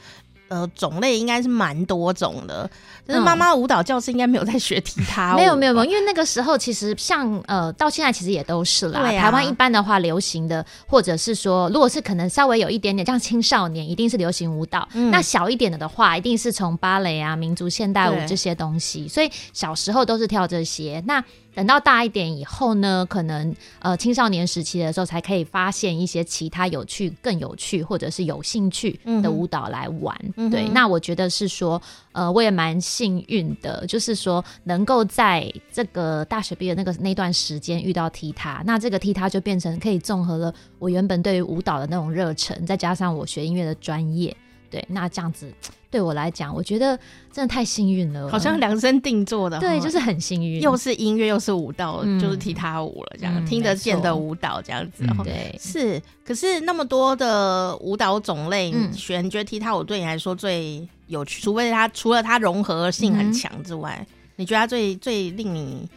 [0.49, 2.71] 呃，种类应该是蛮多种的，
[3.05, 5.37] 但是妈妈舞蹈教室应该没有在学踢踏舞。
[5.37, 9.01] 没有没有没有，因为那个时候其实像呃，到现在其实也都是啦。
[9.01, 14.87] 啊、台湾一般的话，流行的或者是说，如果是可能稍微有一点点像青少年，一定是流行舞蹈。
[14.93, 19.05] 嗯、那小一点的的话，一定是从芭蕾啊、民族现代舞这些东西。
[19.05, 21.03] 所以小时候都是跳这些。
[21.05, 21.21] 那
[21.57, 30.15] 等到大一点以后呢，可能呃青少年时期的时候，才可以发现一些其他有趣、更有趣或者是有兴趣的舞蹈来玩。
[30.35, 44.37] 嗯、对，那我觉得是说，呃，我也蛮幸运的，就是说能够在这个大学毕业那个那段时间遇到踢踏，那这个踢踏就变成可以综合了我原本对于舞蹈的那种热忱，再加上我学音乐的专业。
[44.69, 45.51] 对，那这样子
[45.89, 46.97] 对我来讲，我觉得
[47.31, 49.59] 真的太幸运了，好像量身定做的。
[49.59, 55.05] 对，就是很幸运，又是音乐又是舞蹈，嗯、就是踢踏舞了，这样、嗯、听得见的舞蹈，这样子。
[55.07, 56.01] 嗯、对，是。
[56.25, 61.41] 可是那么多的舞蹈种类，选你觉得踢踏舞对你来说最有趣？
[61.41, 65.87] 除非它除了它融合性很强之外，嗯、你觉得它最最令你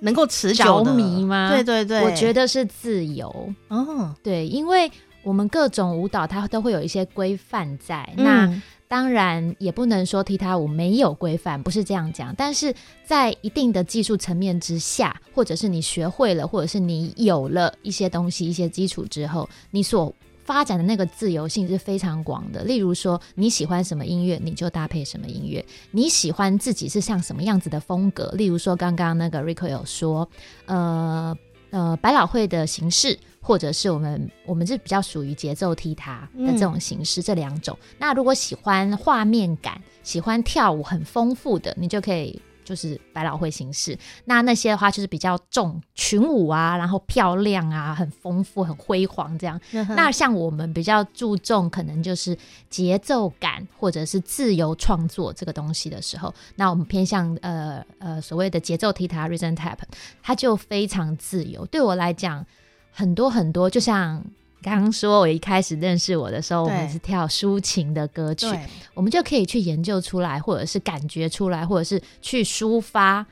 [0.00, 1.50] 能够持久着迷吗？
[1.50, 3.52] 对对对，我觉得是自由。
[3.68, 4.88] 哦，对，因为。
[5.26, 8.08] 我们各种舞蹈，它都会有一些规范在。
[8.16, 12.32] 嗯、那当然也不能说踢踏舞没有规范，不是这样讲。
[12.38, 12.72] 但是
[13.04, 22.62] 在一定的技术层面之下，或者是你学会了，或者是你有了一些东西、一些基础之后，你所发展的那个自由性是非常广的。
[22.62, 25.60] 例如说，你喜欢什么音乐，你就搭配什么音乐；
[25.90, 28.32] 你喜欢自己是像什么样子的风格。
[28.36, 30.28] 例如说，刚刚那个 Rico 有说，
[30.66, 31.36] 呃
[31.76, 33.18] 呃，百老汇的形式。
[33.46, 37.78] 或者是我们，我们是比较属于节奏踢踏的这种形式，嗯、这两种。
[37.96, 42.42] 那如果喜欢画面感，喜欢跳舞很丰富的，你就可以。
[42.66, 49.58] 就是百老汇形式，那那些的话就是比较重群舞啊，然后漂亮啊，很丰富、很辉煌这样。
[49.72, 52.36] 嗯、那像我们比较注重可能就是
[52.68, 59.78] 节奏感或者是自由创作这个东西的时候，那我们偏向呃呃所谓的节奏踢踏 （rhythm tap），
[60.22, 61.64] 它就非常自由。
[61.66, 62.44] 对我来讲，
[62.90, 64.22] 很多很多，就像。
[64.62, 68.46] 刚刚说，我一开始认识我的时候，我们是跳抒情的歌曲，
[68.94, 73.24] 我们就可以去研究出来，或者是感觉出来，或者是去抒发，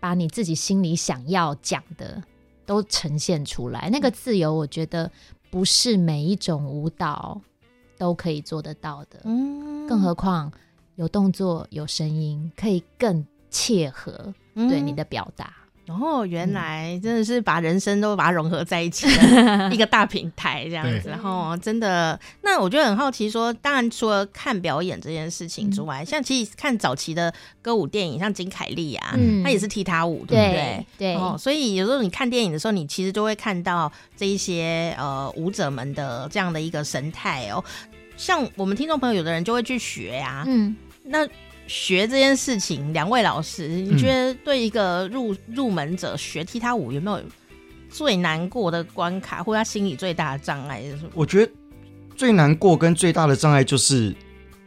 [0.00, 2.20] 把你自己心里想要讲的
[2.64, 3.88] 都呈现出来。
[3.92, 5.08] 那个自由，我觉得
[5.50, 7.40] 不是每一种舞蹈
[7.96, 10.50] 都可以做得到的，嗯，更何况
[10.96, 15.54] 有动作、有声音，可以更切合对你的表达。
[15.60, 30.86] 嗯然后、哦、原来真的是把人生都把它融合在一起的 一个大平台这样子，然后真的，那我觉得很好奇说，说当然除了看表演这件事情之外，嗯、像其实看早期的歌舞电影，像金凯利啊，嗯、他也是踢踏舞，对不对？
[30.98, 37.62] 对，哦，所以有时候你看电影的时候，你其实就会看到这一些呃舞者们的这样的一个神态哦。
[38.16, 41.26] 像我们听众朋友，有的人就会去学呀、啊，嗯，那。
[41.66, 47.20] 学这件事情，两位老师，你觉得对一个入入门者学踢踏舞有没有
[47.88, 51.10] 最难过的关卡，或者他心里最大的障碍是什么？
[51.14, 51.52] 我觉得
[52.14, 54.14] 最难过跟最大的障碍就是，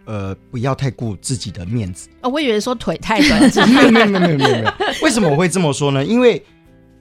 [0.05, 2.09] 呃，不要太顾自己的面子。
[2.21, 3.69] 哦，我以为说腿太短。
[3.69, 4.73] 没有没有没有没有没有。
[5.01, 6.03] 为什么我会这么说呢？
[6.03, 6.43] 因为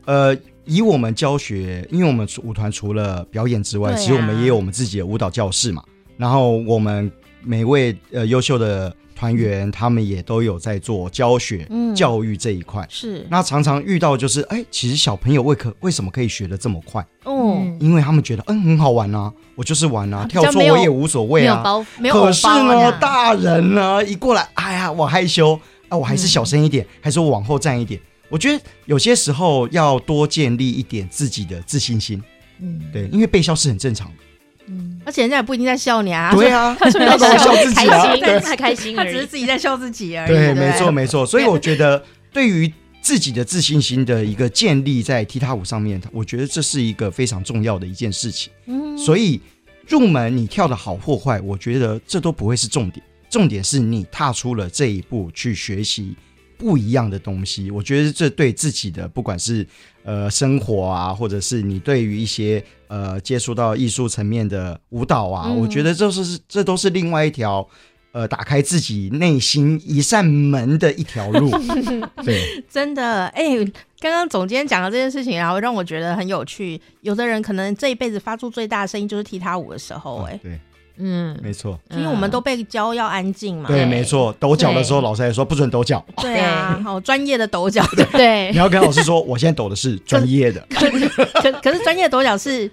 [0.05, 5.83] 呃，以我们教学，因为我们舞团除了表演之外，啊、其实我们也有我们自己的舞蹈教室嘛。
[6.17, 7.11] 然后我们
[7.43, 8.95] 每位呃优秀的。
[9.19, 17.05] 团员他们也都有在做教学、嗯、教育这一块，是那常常遇到就是，哎，其实小朋友为可为什么可以学得这么快？
[17.25, 21.65] 哦，因为他们觉得，嗯，很好玩啊，我就是玩啊，跳错我也无所谓啊。
[22.13, 28.01] 可是呢，大人呢一过来，哎呀，我害羞啊，我还是小声一点，嗯、还是我往后站一点。
[28.29, 32.23] 我觉得有些时候要多建立一点自己的自信心。
[32.61, 34.28] 嗯，对，因为被笑是很正常的。
[34.69, 35.01] 嗯。
[35.05, 36.33] 而且人家也不一定在笑你啊。
[36.35, 40.29] 对啊，他 是在笑自己啊，对，太开心，他只是自己在笑自己而已。
[40.29, 41.25] 对，没错没错。
[41.25, 42.03] 所以我觉得，
[42.33, 48.53] 对于自己的自信心的一个建立，在踢踏舞上面，我觉得这是一个非常重要的一件事情。
[48.67, 49.41] 嗯，所以
[49.87, 56.15] 入门你跳的好或坏，我觉得这都不会是重点，重点是你踏出了这一步去学习。
[56.59, 59.65] 不一样的东西，我觉得这对自己的不管是
[60.03, 67.67] 呃生活啊，或者是你对于一些呃接触到艺术层面的舞蹈啊，嗯、我觉得这是这都是另外一条
[68.11, 71.49] 呃打开自己内心一扇门的一条路。
[72.25, 73.65] 对，真的，哎、欸，
[74.01, 76.81] 刚刚总监讲的这件事情，然后让我觉得很有趣。
[77.03, 80.61] 有的人可能这一辈子发出最大的声音就是踢踏舞的时候、欸，哎、哦，对。
[80.99, 83.69] 嗯，没错，因为我们都被教要安静嘛。
[83.69, 86.05] 对，没错，抖脚的时候，老师还说不准抖脚。
[86.17, 87.85] 对啊，好专业的抖脚。
[88.13, 90.65] 对，你要跟老师说，我现在抖的是专业的。
[90.71, 92.71] 可可是专业的抖脚是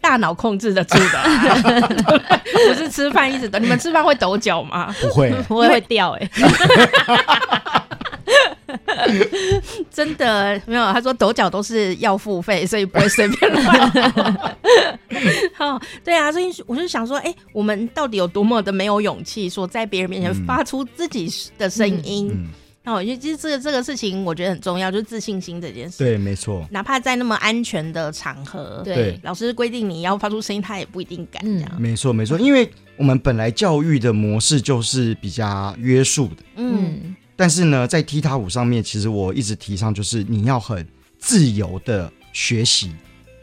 [0.00, 2.20] 大脑控制得住的，
[2.68, 3.58] 不是吃饭一直抖。
[3.58, 4.94] 你们吃饭会抖脚吗？
[5.00, 6.30] 不会， 不会会掉哎。
[9.90, 14.56] 真的没有，他说抖脚都是要付费，所以不会随便乱。
[15.54, 22.30] 好，对啊，所以我就想说，哎、欸，我们到底有多么的没有勇气，说在别人面前发出自己的声音？
[22.32, 22.48] 嗯，
[22.82, 25.98] 那我觉得其实这个这个事情，我觉得很重要，就是自信心这件事。
[25.98, 26.66] 对，没错。
[26.70, 31.80] 哪怕在那么安全的场合，对，老师规定你要发出声音，他也不一定敢这样。
[31.80, 36.36] 没错，没错，因为我们本来教育的模式就是比较约束的。
[36.56, 37.14] 嗯。
[37.36, 40.86] 但是呢，在踢踏舞上面，其实我一直提倡就是你要很
[41.18, 42.90] 自由的学习，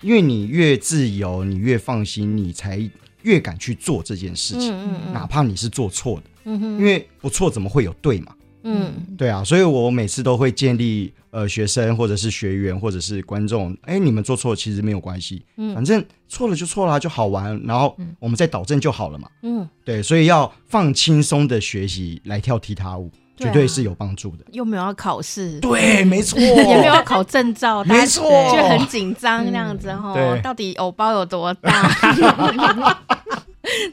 [0.01, 2.89] 因为你越自由，你越放心，你才
[3.21, 4.71] 越敢去做这件事情。
[4.71, 8.35] 嗯嗯嗯，哪怕你是做错的，嗯哼，因为不错怎么会有对嘛？
[8.63, 19.29] 嗯，对啊，所以我每次都会建立呃学生或者是学员或者是观众，哎，你们做错其实没有关系，嗯，反正错了就错了，就好玩，然后我们再导正就好了嘛。
[19.41, 23.11] 嗯，对，所以要放轻松的学习来跳踢踏舞。
[23.37, 30.13] 绝对是有帮助的，又没有要考试，对，没错， 也没有要考证照， 没错，就很紧张那样子哈。
[30.43, 31.89] 到底偶包有多大？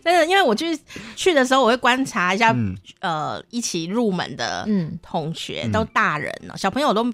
[0.03, 0.77] 真的，因为我去
[1.17, 2.55] 去的时候，我会观察一下，
[3.01, 4.67] 呃，一起入门的
[5.01, 7.13] 同学都大人了，小朋友都。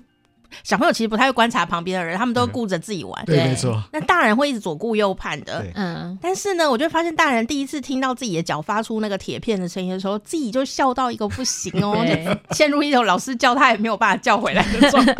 [0.62, 3.24] 小朋友其实不太会观察旁边的人，他们都顾着自己玩。
[3.24, 3.82] 对，没错。
[3.92, 5.64] 那大人会一直左顾右盼的。
[5.74, 6.18] 嗯。
[6.20, 15.14] 但是呢，我就发现大人第一次听到自己的脚发出那个铁片的声音的时候，自己就笑到一个不行哦， 就陷入一种老师叫他也没有办法叫回来的状态。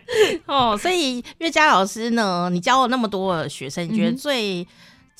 [0.46, 4.66] 哦，所以岳佳老师呢，你教了那么多的学生，你觉得最？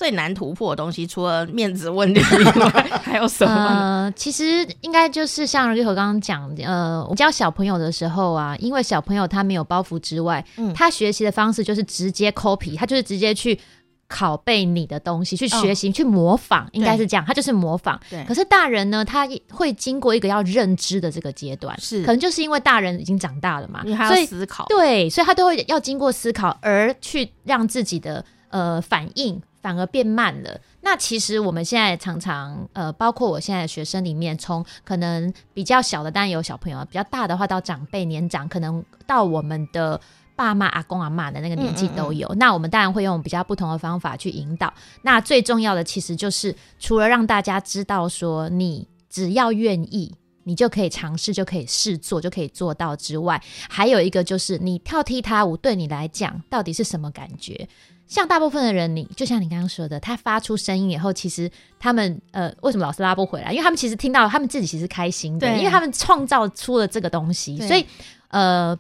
[0.00, 2.70] 最难突破的东西，除了面子问题以外，
[3.04, 3.52] 还有什么？
[3.54, 13.60] 呃，其实应该就是像瑞和刚刚讲，呃，我教小朋友的时候啊，因为小朋友他没有包袱之外，嗯，他学习的方式就是直接 copy，他就是直接去
[14.08, 18.00] 拷贝你的东西，去学习，哦、去模仿，应该是这样，他就是模仿。
[18.08, 18.24] 对。
[18.24, 29.40] 可是大人呢，他会经过一个要认知的这个阶段，是，可能就是因为大人已经长大了嘛，所以思考，对，所以他都会要经过思考，而去让自己的呃反应。
[29.62, 30.58] 反而变慢了。
[30.80, 40.00] 那其实我们现在常常，呃，包括我现在的学生里面，从可能比较小的，当然有小朋友；比较大的话，到长辈年长，可能到我们的
[40.34, 42.26] 爸妈、阿公、阿妈的那个年纪都有。
[42.28, 42.38] 嗯嗯嗯。
[42.38, 44.72] 那我们当然会用比较不同的方法去引导。
[45.02, 50.14] 那最重要的，其实就是除了让大家知道说，你只要愿意，
[50.44, 57.68] 你就可以尝试，就可以试做，就可以做到之外，还有一个就是，你跳踢踏舞对你来讲，到底是什么感觉？
[58.06, 63.52] 像大部分的人，你就像你刚刚说的，他发出声音以后，其实他们呃，为什么老是拉不回来？
[63.52, 67.56] 因为他们其实听到，他们自己其实开心的，对因为他们创造出了这个东西。
[67.68, 67.86] 所以
[68.28, 68.76] 呃，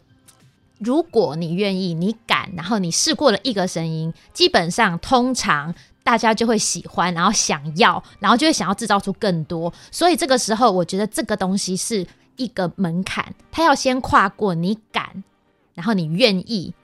[0.78, 5.72] 如果你愿意，你敢，然后你试过了一个声音，基本上通常
[6.10, 9.72] 大家就会喜欢，然后想要，然后就会想要制造出更多。
[9.90, 12.06] 所以这个时候，我觉得这个东西是
[12.36, 15.22] 一个门槛，他要先跨过，你敢，
[15.74, 16.74] 然后你愿意。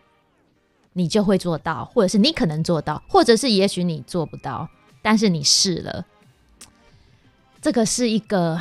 [0.98, 4.66] 你就会做到，或者是你可能做到，或者是也许你做不到，
[5.02, 6.06] 但是你试了，
[7.60, 8.58] 这个是一个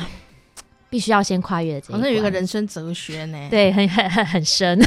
[0.90, 1.98] 必须要先跨越的这一关。
[1.98, 4.78] 好像有一个人生哲学呢，对，很很很很深。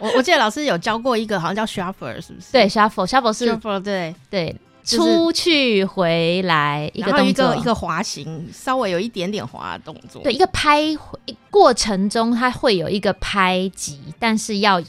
[0.00, 2.52] 我我记得老师有教过一个，好像叫 shuffle，是不是？
[2.52, 4.56] 对，shuffle，shuffle 是 shuffle，对对，
[4.96, 10.22] 出去回来一个动作，一个一个滑行，稍微有一点点滑的动作。
[10.22, 10.82] 对，一个拍
[11.50, 14.82] 过程中，它会有一个拍击，但是要。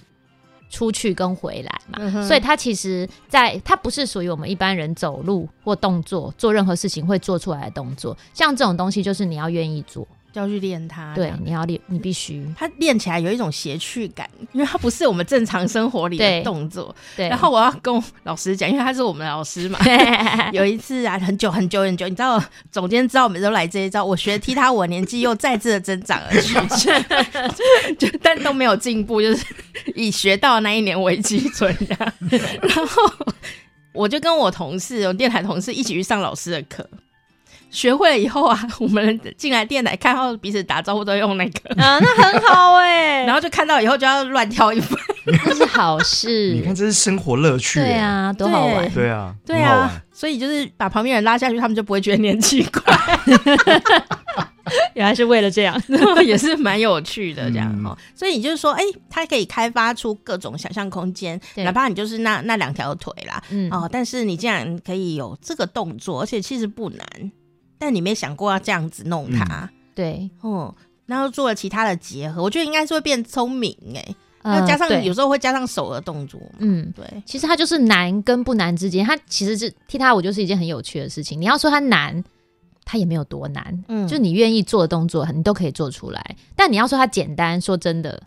[0.72, 8.16] 出去跟回来嘛，嗯、所以它其实在，它不是属于我们一般人走路或动作做任何事情会做出来的动作。
[8.36, 11.14] 像这种东西，就是你要愿意做，就要去练它。
[11.16, 12.48] 对，你要练，你必须。
[12.58, 16.96] 它练起来有一种邪趣感，因为它不是我们正常生活里的动作。
[17.16, 17.28] 对。
[17.28, 19.80] 然后我要跟老师讲，因为他是我们的老师嘛。
[20.54, 26.56] 有一次啊，很久很久很久，你知道，总监知道我们都来这一招，我学踢踏舞，我年纪又再次的增长了去，
[27.98, 29.46] 就但都没有进步，就是
[29.96, 32.14] 以学到那一年为基准的。
[32.62, 33.12] 然后
[33.92, 36.88] 我就跟我同事，我电台同事一起去上老师的课。
[37.70, 43.26] 学会了以后啊，我们进来电台看到彼此打招呼都用那个啊，那很好哎、欸。
[43.26, 44.98] 然后就看到以后就要乱跳一番，
[45.46, 46.54] 这是好事。
[46.54, 47.86] 你看，这是生活乐趣、欸。
[47.86, 48.90] 对啊，多好玩。
[48.92, 50.02] 对啊，对啊。
[50.12, 52.84] 所以就是把旁边人拉下去，他们就不会觉得你很奇怪。
[54.94, 55.82] 原来是为了这样，
[56.26, 57.90] 也是蛮有趣的这样哦。
[57.90, 67.32] 嗯、所以你就是说，哎、欸，它可以开发出各种想象空间，哪怕你就是那那两条腿啦，嗯哦，但是你竟然可以有这个动作，而且其实不难。
[67.80, 81.40] 但你没想过要这样子弄它，嗯、对，哦、嗯，然后做了其他的结合，我觉得应该是会变聪明哎，要、呃、加上有时候会加上手的动作，嗯，对，其实它就是难跟不难之间，它其实是踢踏舞就是一件很有趣的事情。
[81.40, 82.24] 你要说它难，
[82.84, 86.36] 它也没有多难，嗯，就你愿意做的动作，你都可以做出来。
[86.56, 88.22] 但你要说它简单，说真的。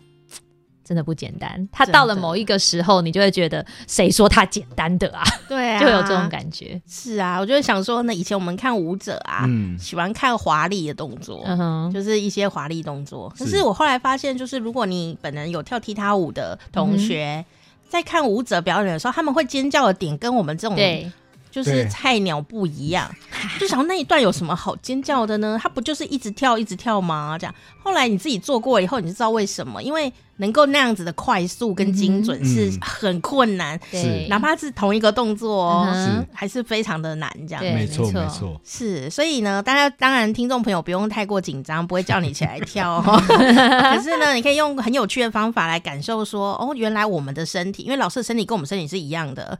[0.92, 5.24] 真的不简单，他到了某一个时候，你就会觉得谁说他简单的啊？
[5.48, 6.78] 对啊，就有这种感觉。
[6.86, 13.32] 是啊，我就想说呢，以前我们看舞者啊，嗯、喜欢看华丽的动作，嗯、哼就是一些华丽动作。
[13.38, 17.44] 可是我后来发现，就是如果你本人有跳踢踏舞的同学，嗯、
[17.88, 21.10] 在看舞者表演的时候，他们会尖叫的点跟我们这种对。
[21.52, 23.14] 就是菜鸟不一样，
[23.58, 25.58] 对 就想那一段有什么好尖叫的呢？
[25.62, 27.36] 他不就是一直跳一直跳吗？
[27.38, 36.26] 这样，后来你自己做过以后，你就知道为什么，因为能够那样子的快速跟精准是很困难，对、嗯，哪怕是同一个动作哦，是。
[36.32, 38.10] 还是非常的难，这样，没错。
[38.10, 49.58] 没错，是，所以呢，大家当然听众朋友不用太过紧张，不会叫你起来跳哦， 可是呢，你可以用很有趣的方法来感受说，哦，原来我们的身体，因为老师的身体跟我们身体是一样的。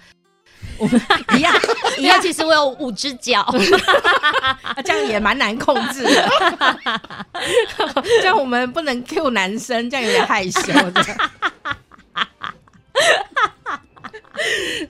[0.79, 1.01] 我们
[1.37, 1.55] 一样
[1.99, 3.47] 一样，其实我有五只脚，
[4.85, 6.29] 这样也蛮难控制的。
[8.21, 11.03] 这样我们不能 Q 男生，这样有点害羞的。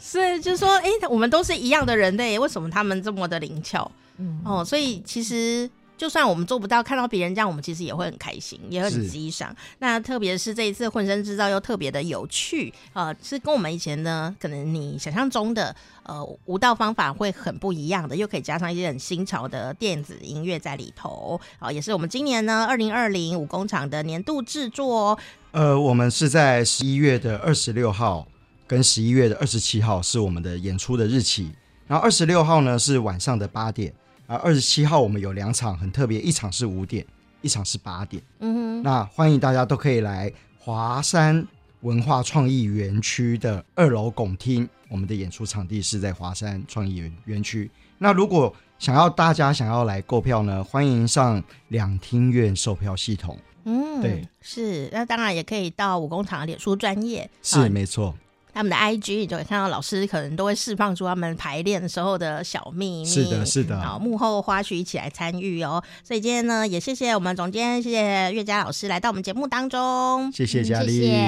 [0.00, 3.90] 所以就说，哎、欸，我们都是一样的人类，为什么他们这么的灵巧？
[4.18, 5.68] 嗯、哦，所以其实。
[6.02, 9.54] 就算我们做不到，看到别人这样，我们其实也会很开心，也会很激赏。
[9.78, 15.72] 那特别是这一次混声制造又特别的有趣，呃，是跟我们以前呢，可能你想象中的
[16.02, 21.40] 呃舞蹈方法会很不一样的，又可以加上一些很新潮的电子音乐在里头。
[21.60, 25.18] 啊、呃，也是我们今年呢二零二零舞工厂的年度制作哦。
[25.52, 28.26] 呃，我们是在十一月的二十六号
[28.66, 31.52] 跟十一月的二十七号是我们的演出的日期，
[31.86, 33.94] 然后二十六号呢是晚上的八点。
[34.26, 37.04] 啊，二十七号我们有两场很特别，一场是五点，
[37.40, 38.22] 一场是八点。
[38.40, 41.46] 嗯哼，那欢迎大家都可以来华山
[41.80, 47.70] 文化创意园区的二楼拱厅，我们的演出场地是在华山创意园园区。
[47.98, 53.38] 那如果想要大家想要来购票呢，欢迎上两厅院售票系统。
[53.64, 54.88] 嗯，对，是。
[54.92, 58.12] 那当然也可以到武工厂的脸书专业，是、啊、没错。
[58.54, 65.82] 他们的 IG 你就会看到老师可能都会释放出他们排练的时候的小秘密，是的，是的，好，幕后花絮一起来参与哦。
[66.04, 71.00] 所以今天呢，也谢谢我们总监，谢谢岳佳老师来到我们节目当中，谢谢佳丽。
[71.00, 71.22] 谢谢。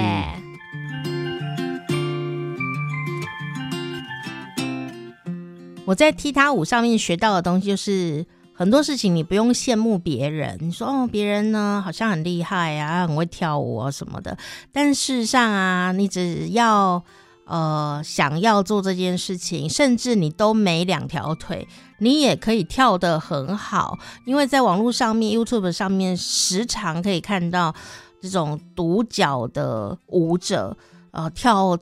[5.87, 14.39] 我在踢踏舞上面学到的东西就是很多事情，你不用羡慕别人，你说哦，别人呢好像很厉害啊，很会跳舞啊什么的，
[14.73, 17.03] 但事实上啊，你只要。
[17.47, 23.99] 呃，想要做这件事情，甚至你都没两条腿，你也可以跳得很好。
[24.25, 27.75] 因为在网络上面，YouTube 上面时常可以看到
[28.19, 30.75] 这种独脚的舞者，
[31.11, 31.79] 呃，跳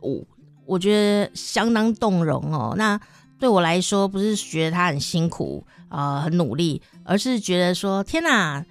[0.00, 0.26] 舞，
[0.64, 2.72] 我觉得相当动容哦。
[2.78, 2.98] 那
[3.42, 8.64] 对我来说，不是觉得他很辛苦，呃，很努力，而是觉得说，天哪！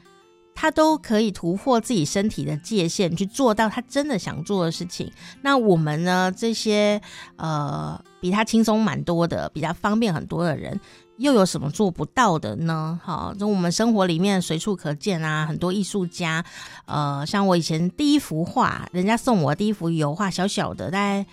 [0.56, 5.12] 他都可以突破自己身体的界限，去做到他真的想做的事情。
[5.42, 6.32] 那我们呢？
[6.32, 7.02] 这些
[7.36, 10.80] 呃，比他轻松蛮多的，比较方便很多的人，
[11.18, 12.98] 又有什么做不到的呢？
[13.04, 16.46] 好，就我们生活里面随处可见啊，很多艺术家，
[16.86, 21.26] 呃，像我以前第一幅画，人家送我第一幅油画，小小的，大概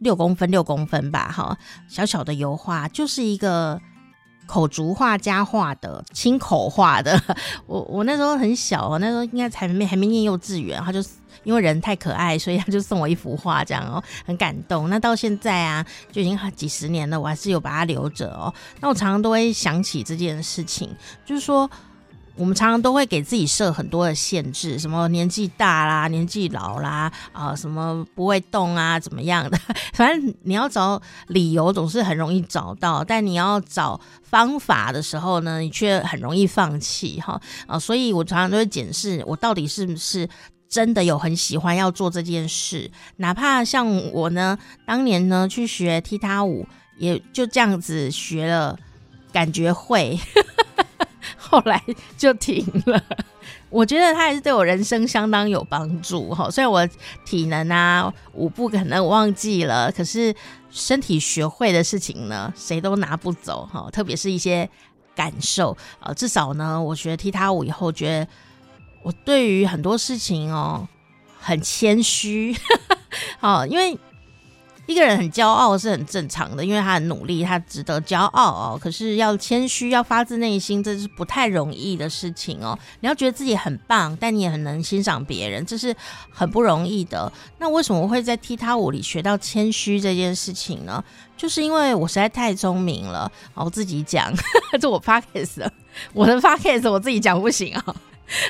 [0.00, 1.56] 六公分，六公分吧，哈，
[1.88, 3.80] 小小的油画，就是一个。
[4.46, 7.22] 口竹画家画的，亲口画的。
[7.68, 10.98] 我我那时候很小，我那时候应该才没还没念幼稚园，他就
[11.44, 14.90] 因为人太可爱，所以他就送我一幅画，这样哦，很感动。
[14.90, 18.52] 那到现在啊，就已经几十年了，我还是有把它留着哦。
[18.80, 20.92] 那我常常都会想起这件事情，
[21.24, 21.70] 就是说
[22.40, 29.58] 我们常常都会给自己设很多的限制，什么年纪大啦、年纪老啦啊，什么不会动啊，怎么样的？
[29.92, 37.78] 反正你要找理由总是很容易找到，但你要找方法的时候呢，你却很容易放弃哈啊！
[37.78, 40.26] 所以我常常都会检视我到底是不是
[40.66, 46.66] 真的有很喜欢要做这件事，哪怕像我呢，当年呢去学踢踏舞，
[46.96, 48.78] 也就这样子学了，
[49.30, 50.18] 感觉会。
[51.36, 51.82] 后来
[52.16, 53.02] 就停了，
[53.68, 56.50] 我觉得他还是对我人生相当有帮助哈。
[56.50, 56.86] 虽然我
[57.24, 60.34] 体能啊、舞步可能忘记了，可是
[60.70, 63.88] 身体学会的事情呢，谁都拿不走哈。
[63.92, 64.68] 特别是一些
[65.14, 68.28] 感受啊，至少呢，我学踢踏舞以后，觉得
[69.02, 70.86] 我对于很多事情哦，
[71.38, 72.56] 很谦虚，
[73.40, 73.98] 好，因为。
[74.90, 78.78] 一个人很骄傲是很正常的，因为他很努力，他值得骄傲哦。
[78.80, 82.76] 可是要谦虚，要发自内心，这是不太容易的事情哦。
[82.98, 85.94] 你要觉得自己很棒，但你也很能欣赏别人，这是
[86.30, 87.32] 很不容易的。
[87.58, 91.02] 那为什么会在踢踏舞里学到谦虚这件事情呢？
[91.36, 93.30] 就是因为我实在太聪明了。
[93.54, 94.32] 好，我自己讲，
[94.80, 95.68] 这我 podcast，
[96.12, 97.94] 我的 podcast 我自己讲不行啊。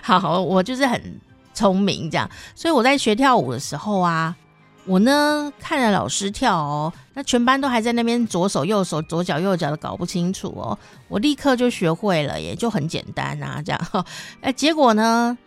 [0.02, 1.20] 好好，我就是很
[1.52, 4.34] 聪明这样，所以我在学跳舞的时候啊。
[4.90, 10.76] 我呢看着老师跳哦，那全班都还在那边左手右手左脚右脚的搞不清楚哦，
[11.06, 14.04] 我立刻就学会了，也就很简单啊，这样。
[14.42, 15.38] 哎，结果呢，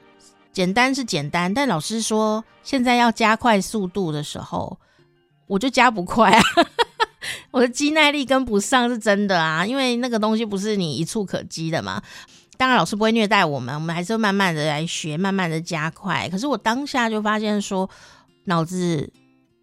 [0.54, 4.80] 简单是简单，但老师说现在要加快速度的时候，
[5.48, 6.42] 我就加不快啊，
[7.52, 12.02] 我的肌耐力跟不上是真的啊，因为那个东西不是你一触可几的嘛。
[12.56, 16.30] 当然，老师不会虐待我们，我们还是会慢慢的来学，慢慢的加快。
[16.30, 17.90] 可是我当下就发现说，
[18.46, 19.12] 脑子。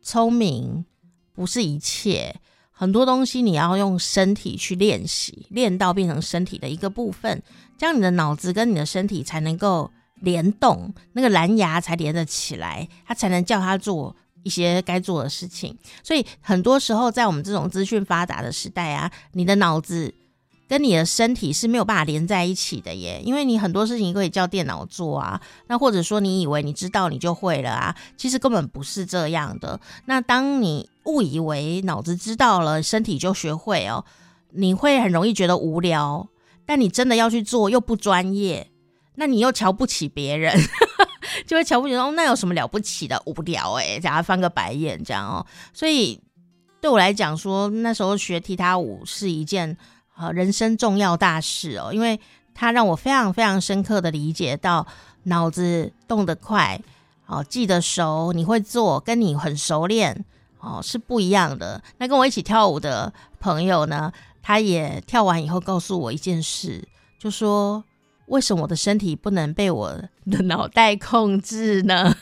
[0.02, 0.84] 聪明
[1.32, 2.34] 不是一切，
[2.70, 7.42] 很多东西你要用身体去练习，练到变成身体的一个部分，
[7.78, 15.76] 这样你的脑子跟你的身体才能够联动，那个蓝牙才连得起来，它才能叫它做一些该做的事情。
[16.02, 20.14] 所以很多时候，在我们这种资讯发达的时代啊，你的脑子。
[20.70, 29.80] 跟你的身体是没有办法连在一起的耶，因为你很多事情可以叫电脑做啊，那或者说你以为你知道你就会了啊，其实根本不是这样的。
[30.04, 34.04] 那当你误以为脑子知道了，身体就学会哦，
[34.52, 36.28] 你会很容易觉得无聊。
[36.64, 38.70] 但你真的要去做又不专业，
[39.16, 40.56] 那你又瞧不起别人，
[41.48, 43.20] 就会瞧不起，哦，那有什么了不起的？
[43.26, 45.44] 无聊诶，假如翻个白眼这样哦。
[45.74, 46.20] 所以
[46.80, 49.76] 对我来讲说，那时候学踢踏舞是一件。
[50.20, 52.20] 呃，人生重要大事哦，因为
[52.52, 54.86] 它让我非常非常深刻的理解到，
[55.22, 56.78] 脑子动得快，
[57.24, 60.22] 哦，记得熟，你会做，跟你很熟练，
[60.58, 61.82] 哦，是不一样的。
[61.96, 64.12] 那跟我一起跳舞的朋友呢，
[64.42, 66.86] 他也跳完以后告诉我一件事，
[67.18, 67.82] 就说
[68.26, 69.90] 为什么我的身体不能被我
[70.30, 72.14] 的脑袋控制呢？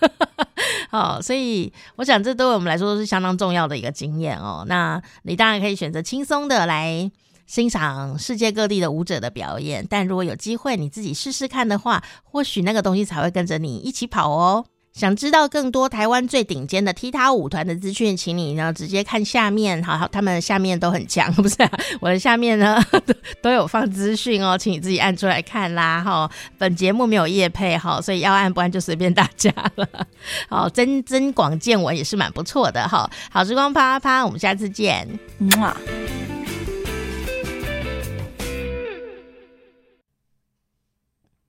[0.89, 4.65] 好， 所以我想这对我们来说都是相当重要的一个经验哦。
[4.69, 7.11] 那你当然可以选择轻松的来。
[7.49, 14.67] 欣赏世界各地的舞者的表演，但如果有机会你自己试试看的话，或许那个东西才会跟着你一起跑哦。
[14.93, 21.57] 想知道更多台湾最顶尖的踢踏舞团的资讯，请你呢直接看下面，好，他们下面都很强，不是、
[22.01, 22.83] 我的下面呢
[23.41, 26.03] 都，有放资讯哦，请你自己按出来看啦。
[26.03, 26.29] 哈，
[26.59, 29.89] 本节目没有业配哈，所以要按不按就随便大家了。
[30.49, 33.09] 好，增增广见闻也是蛮不错的哈。
[33.31, 35.09] 好时光啪啪啪，我们下次见。
[35.39, 35.49] 嗯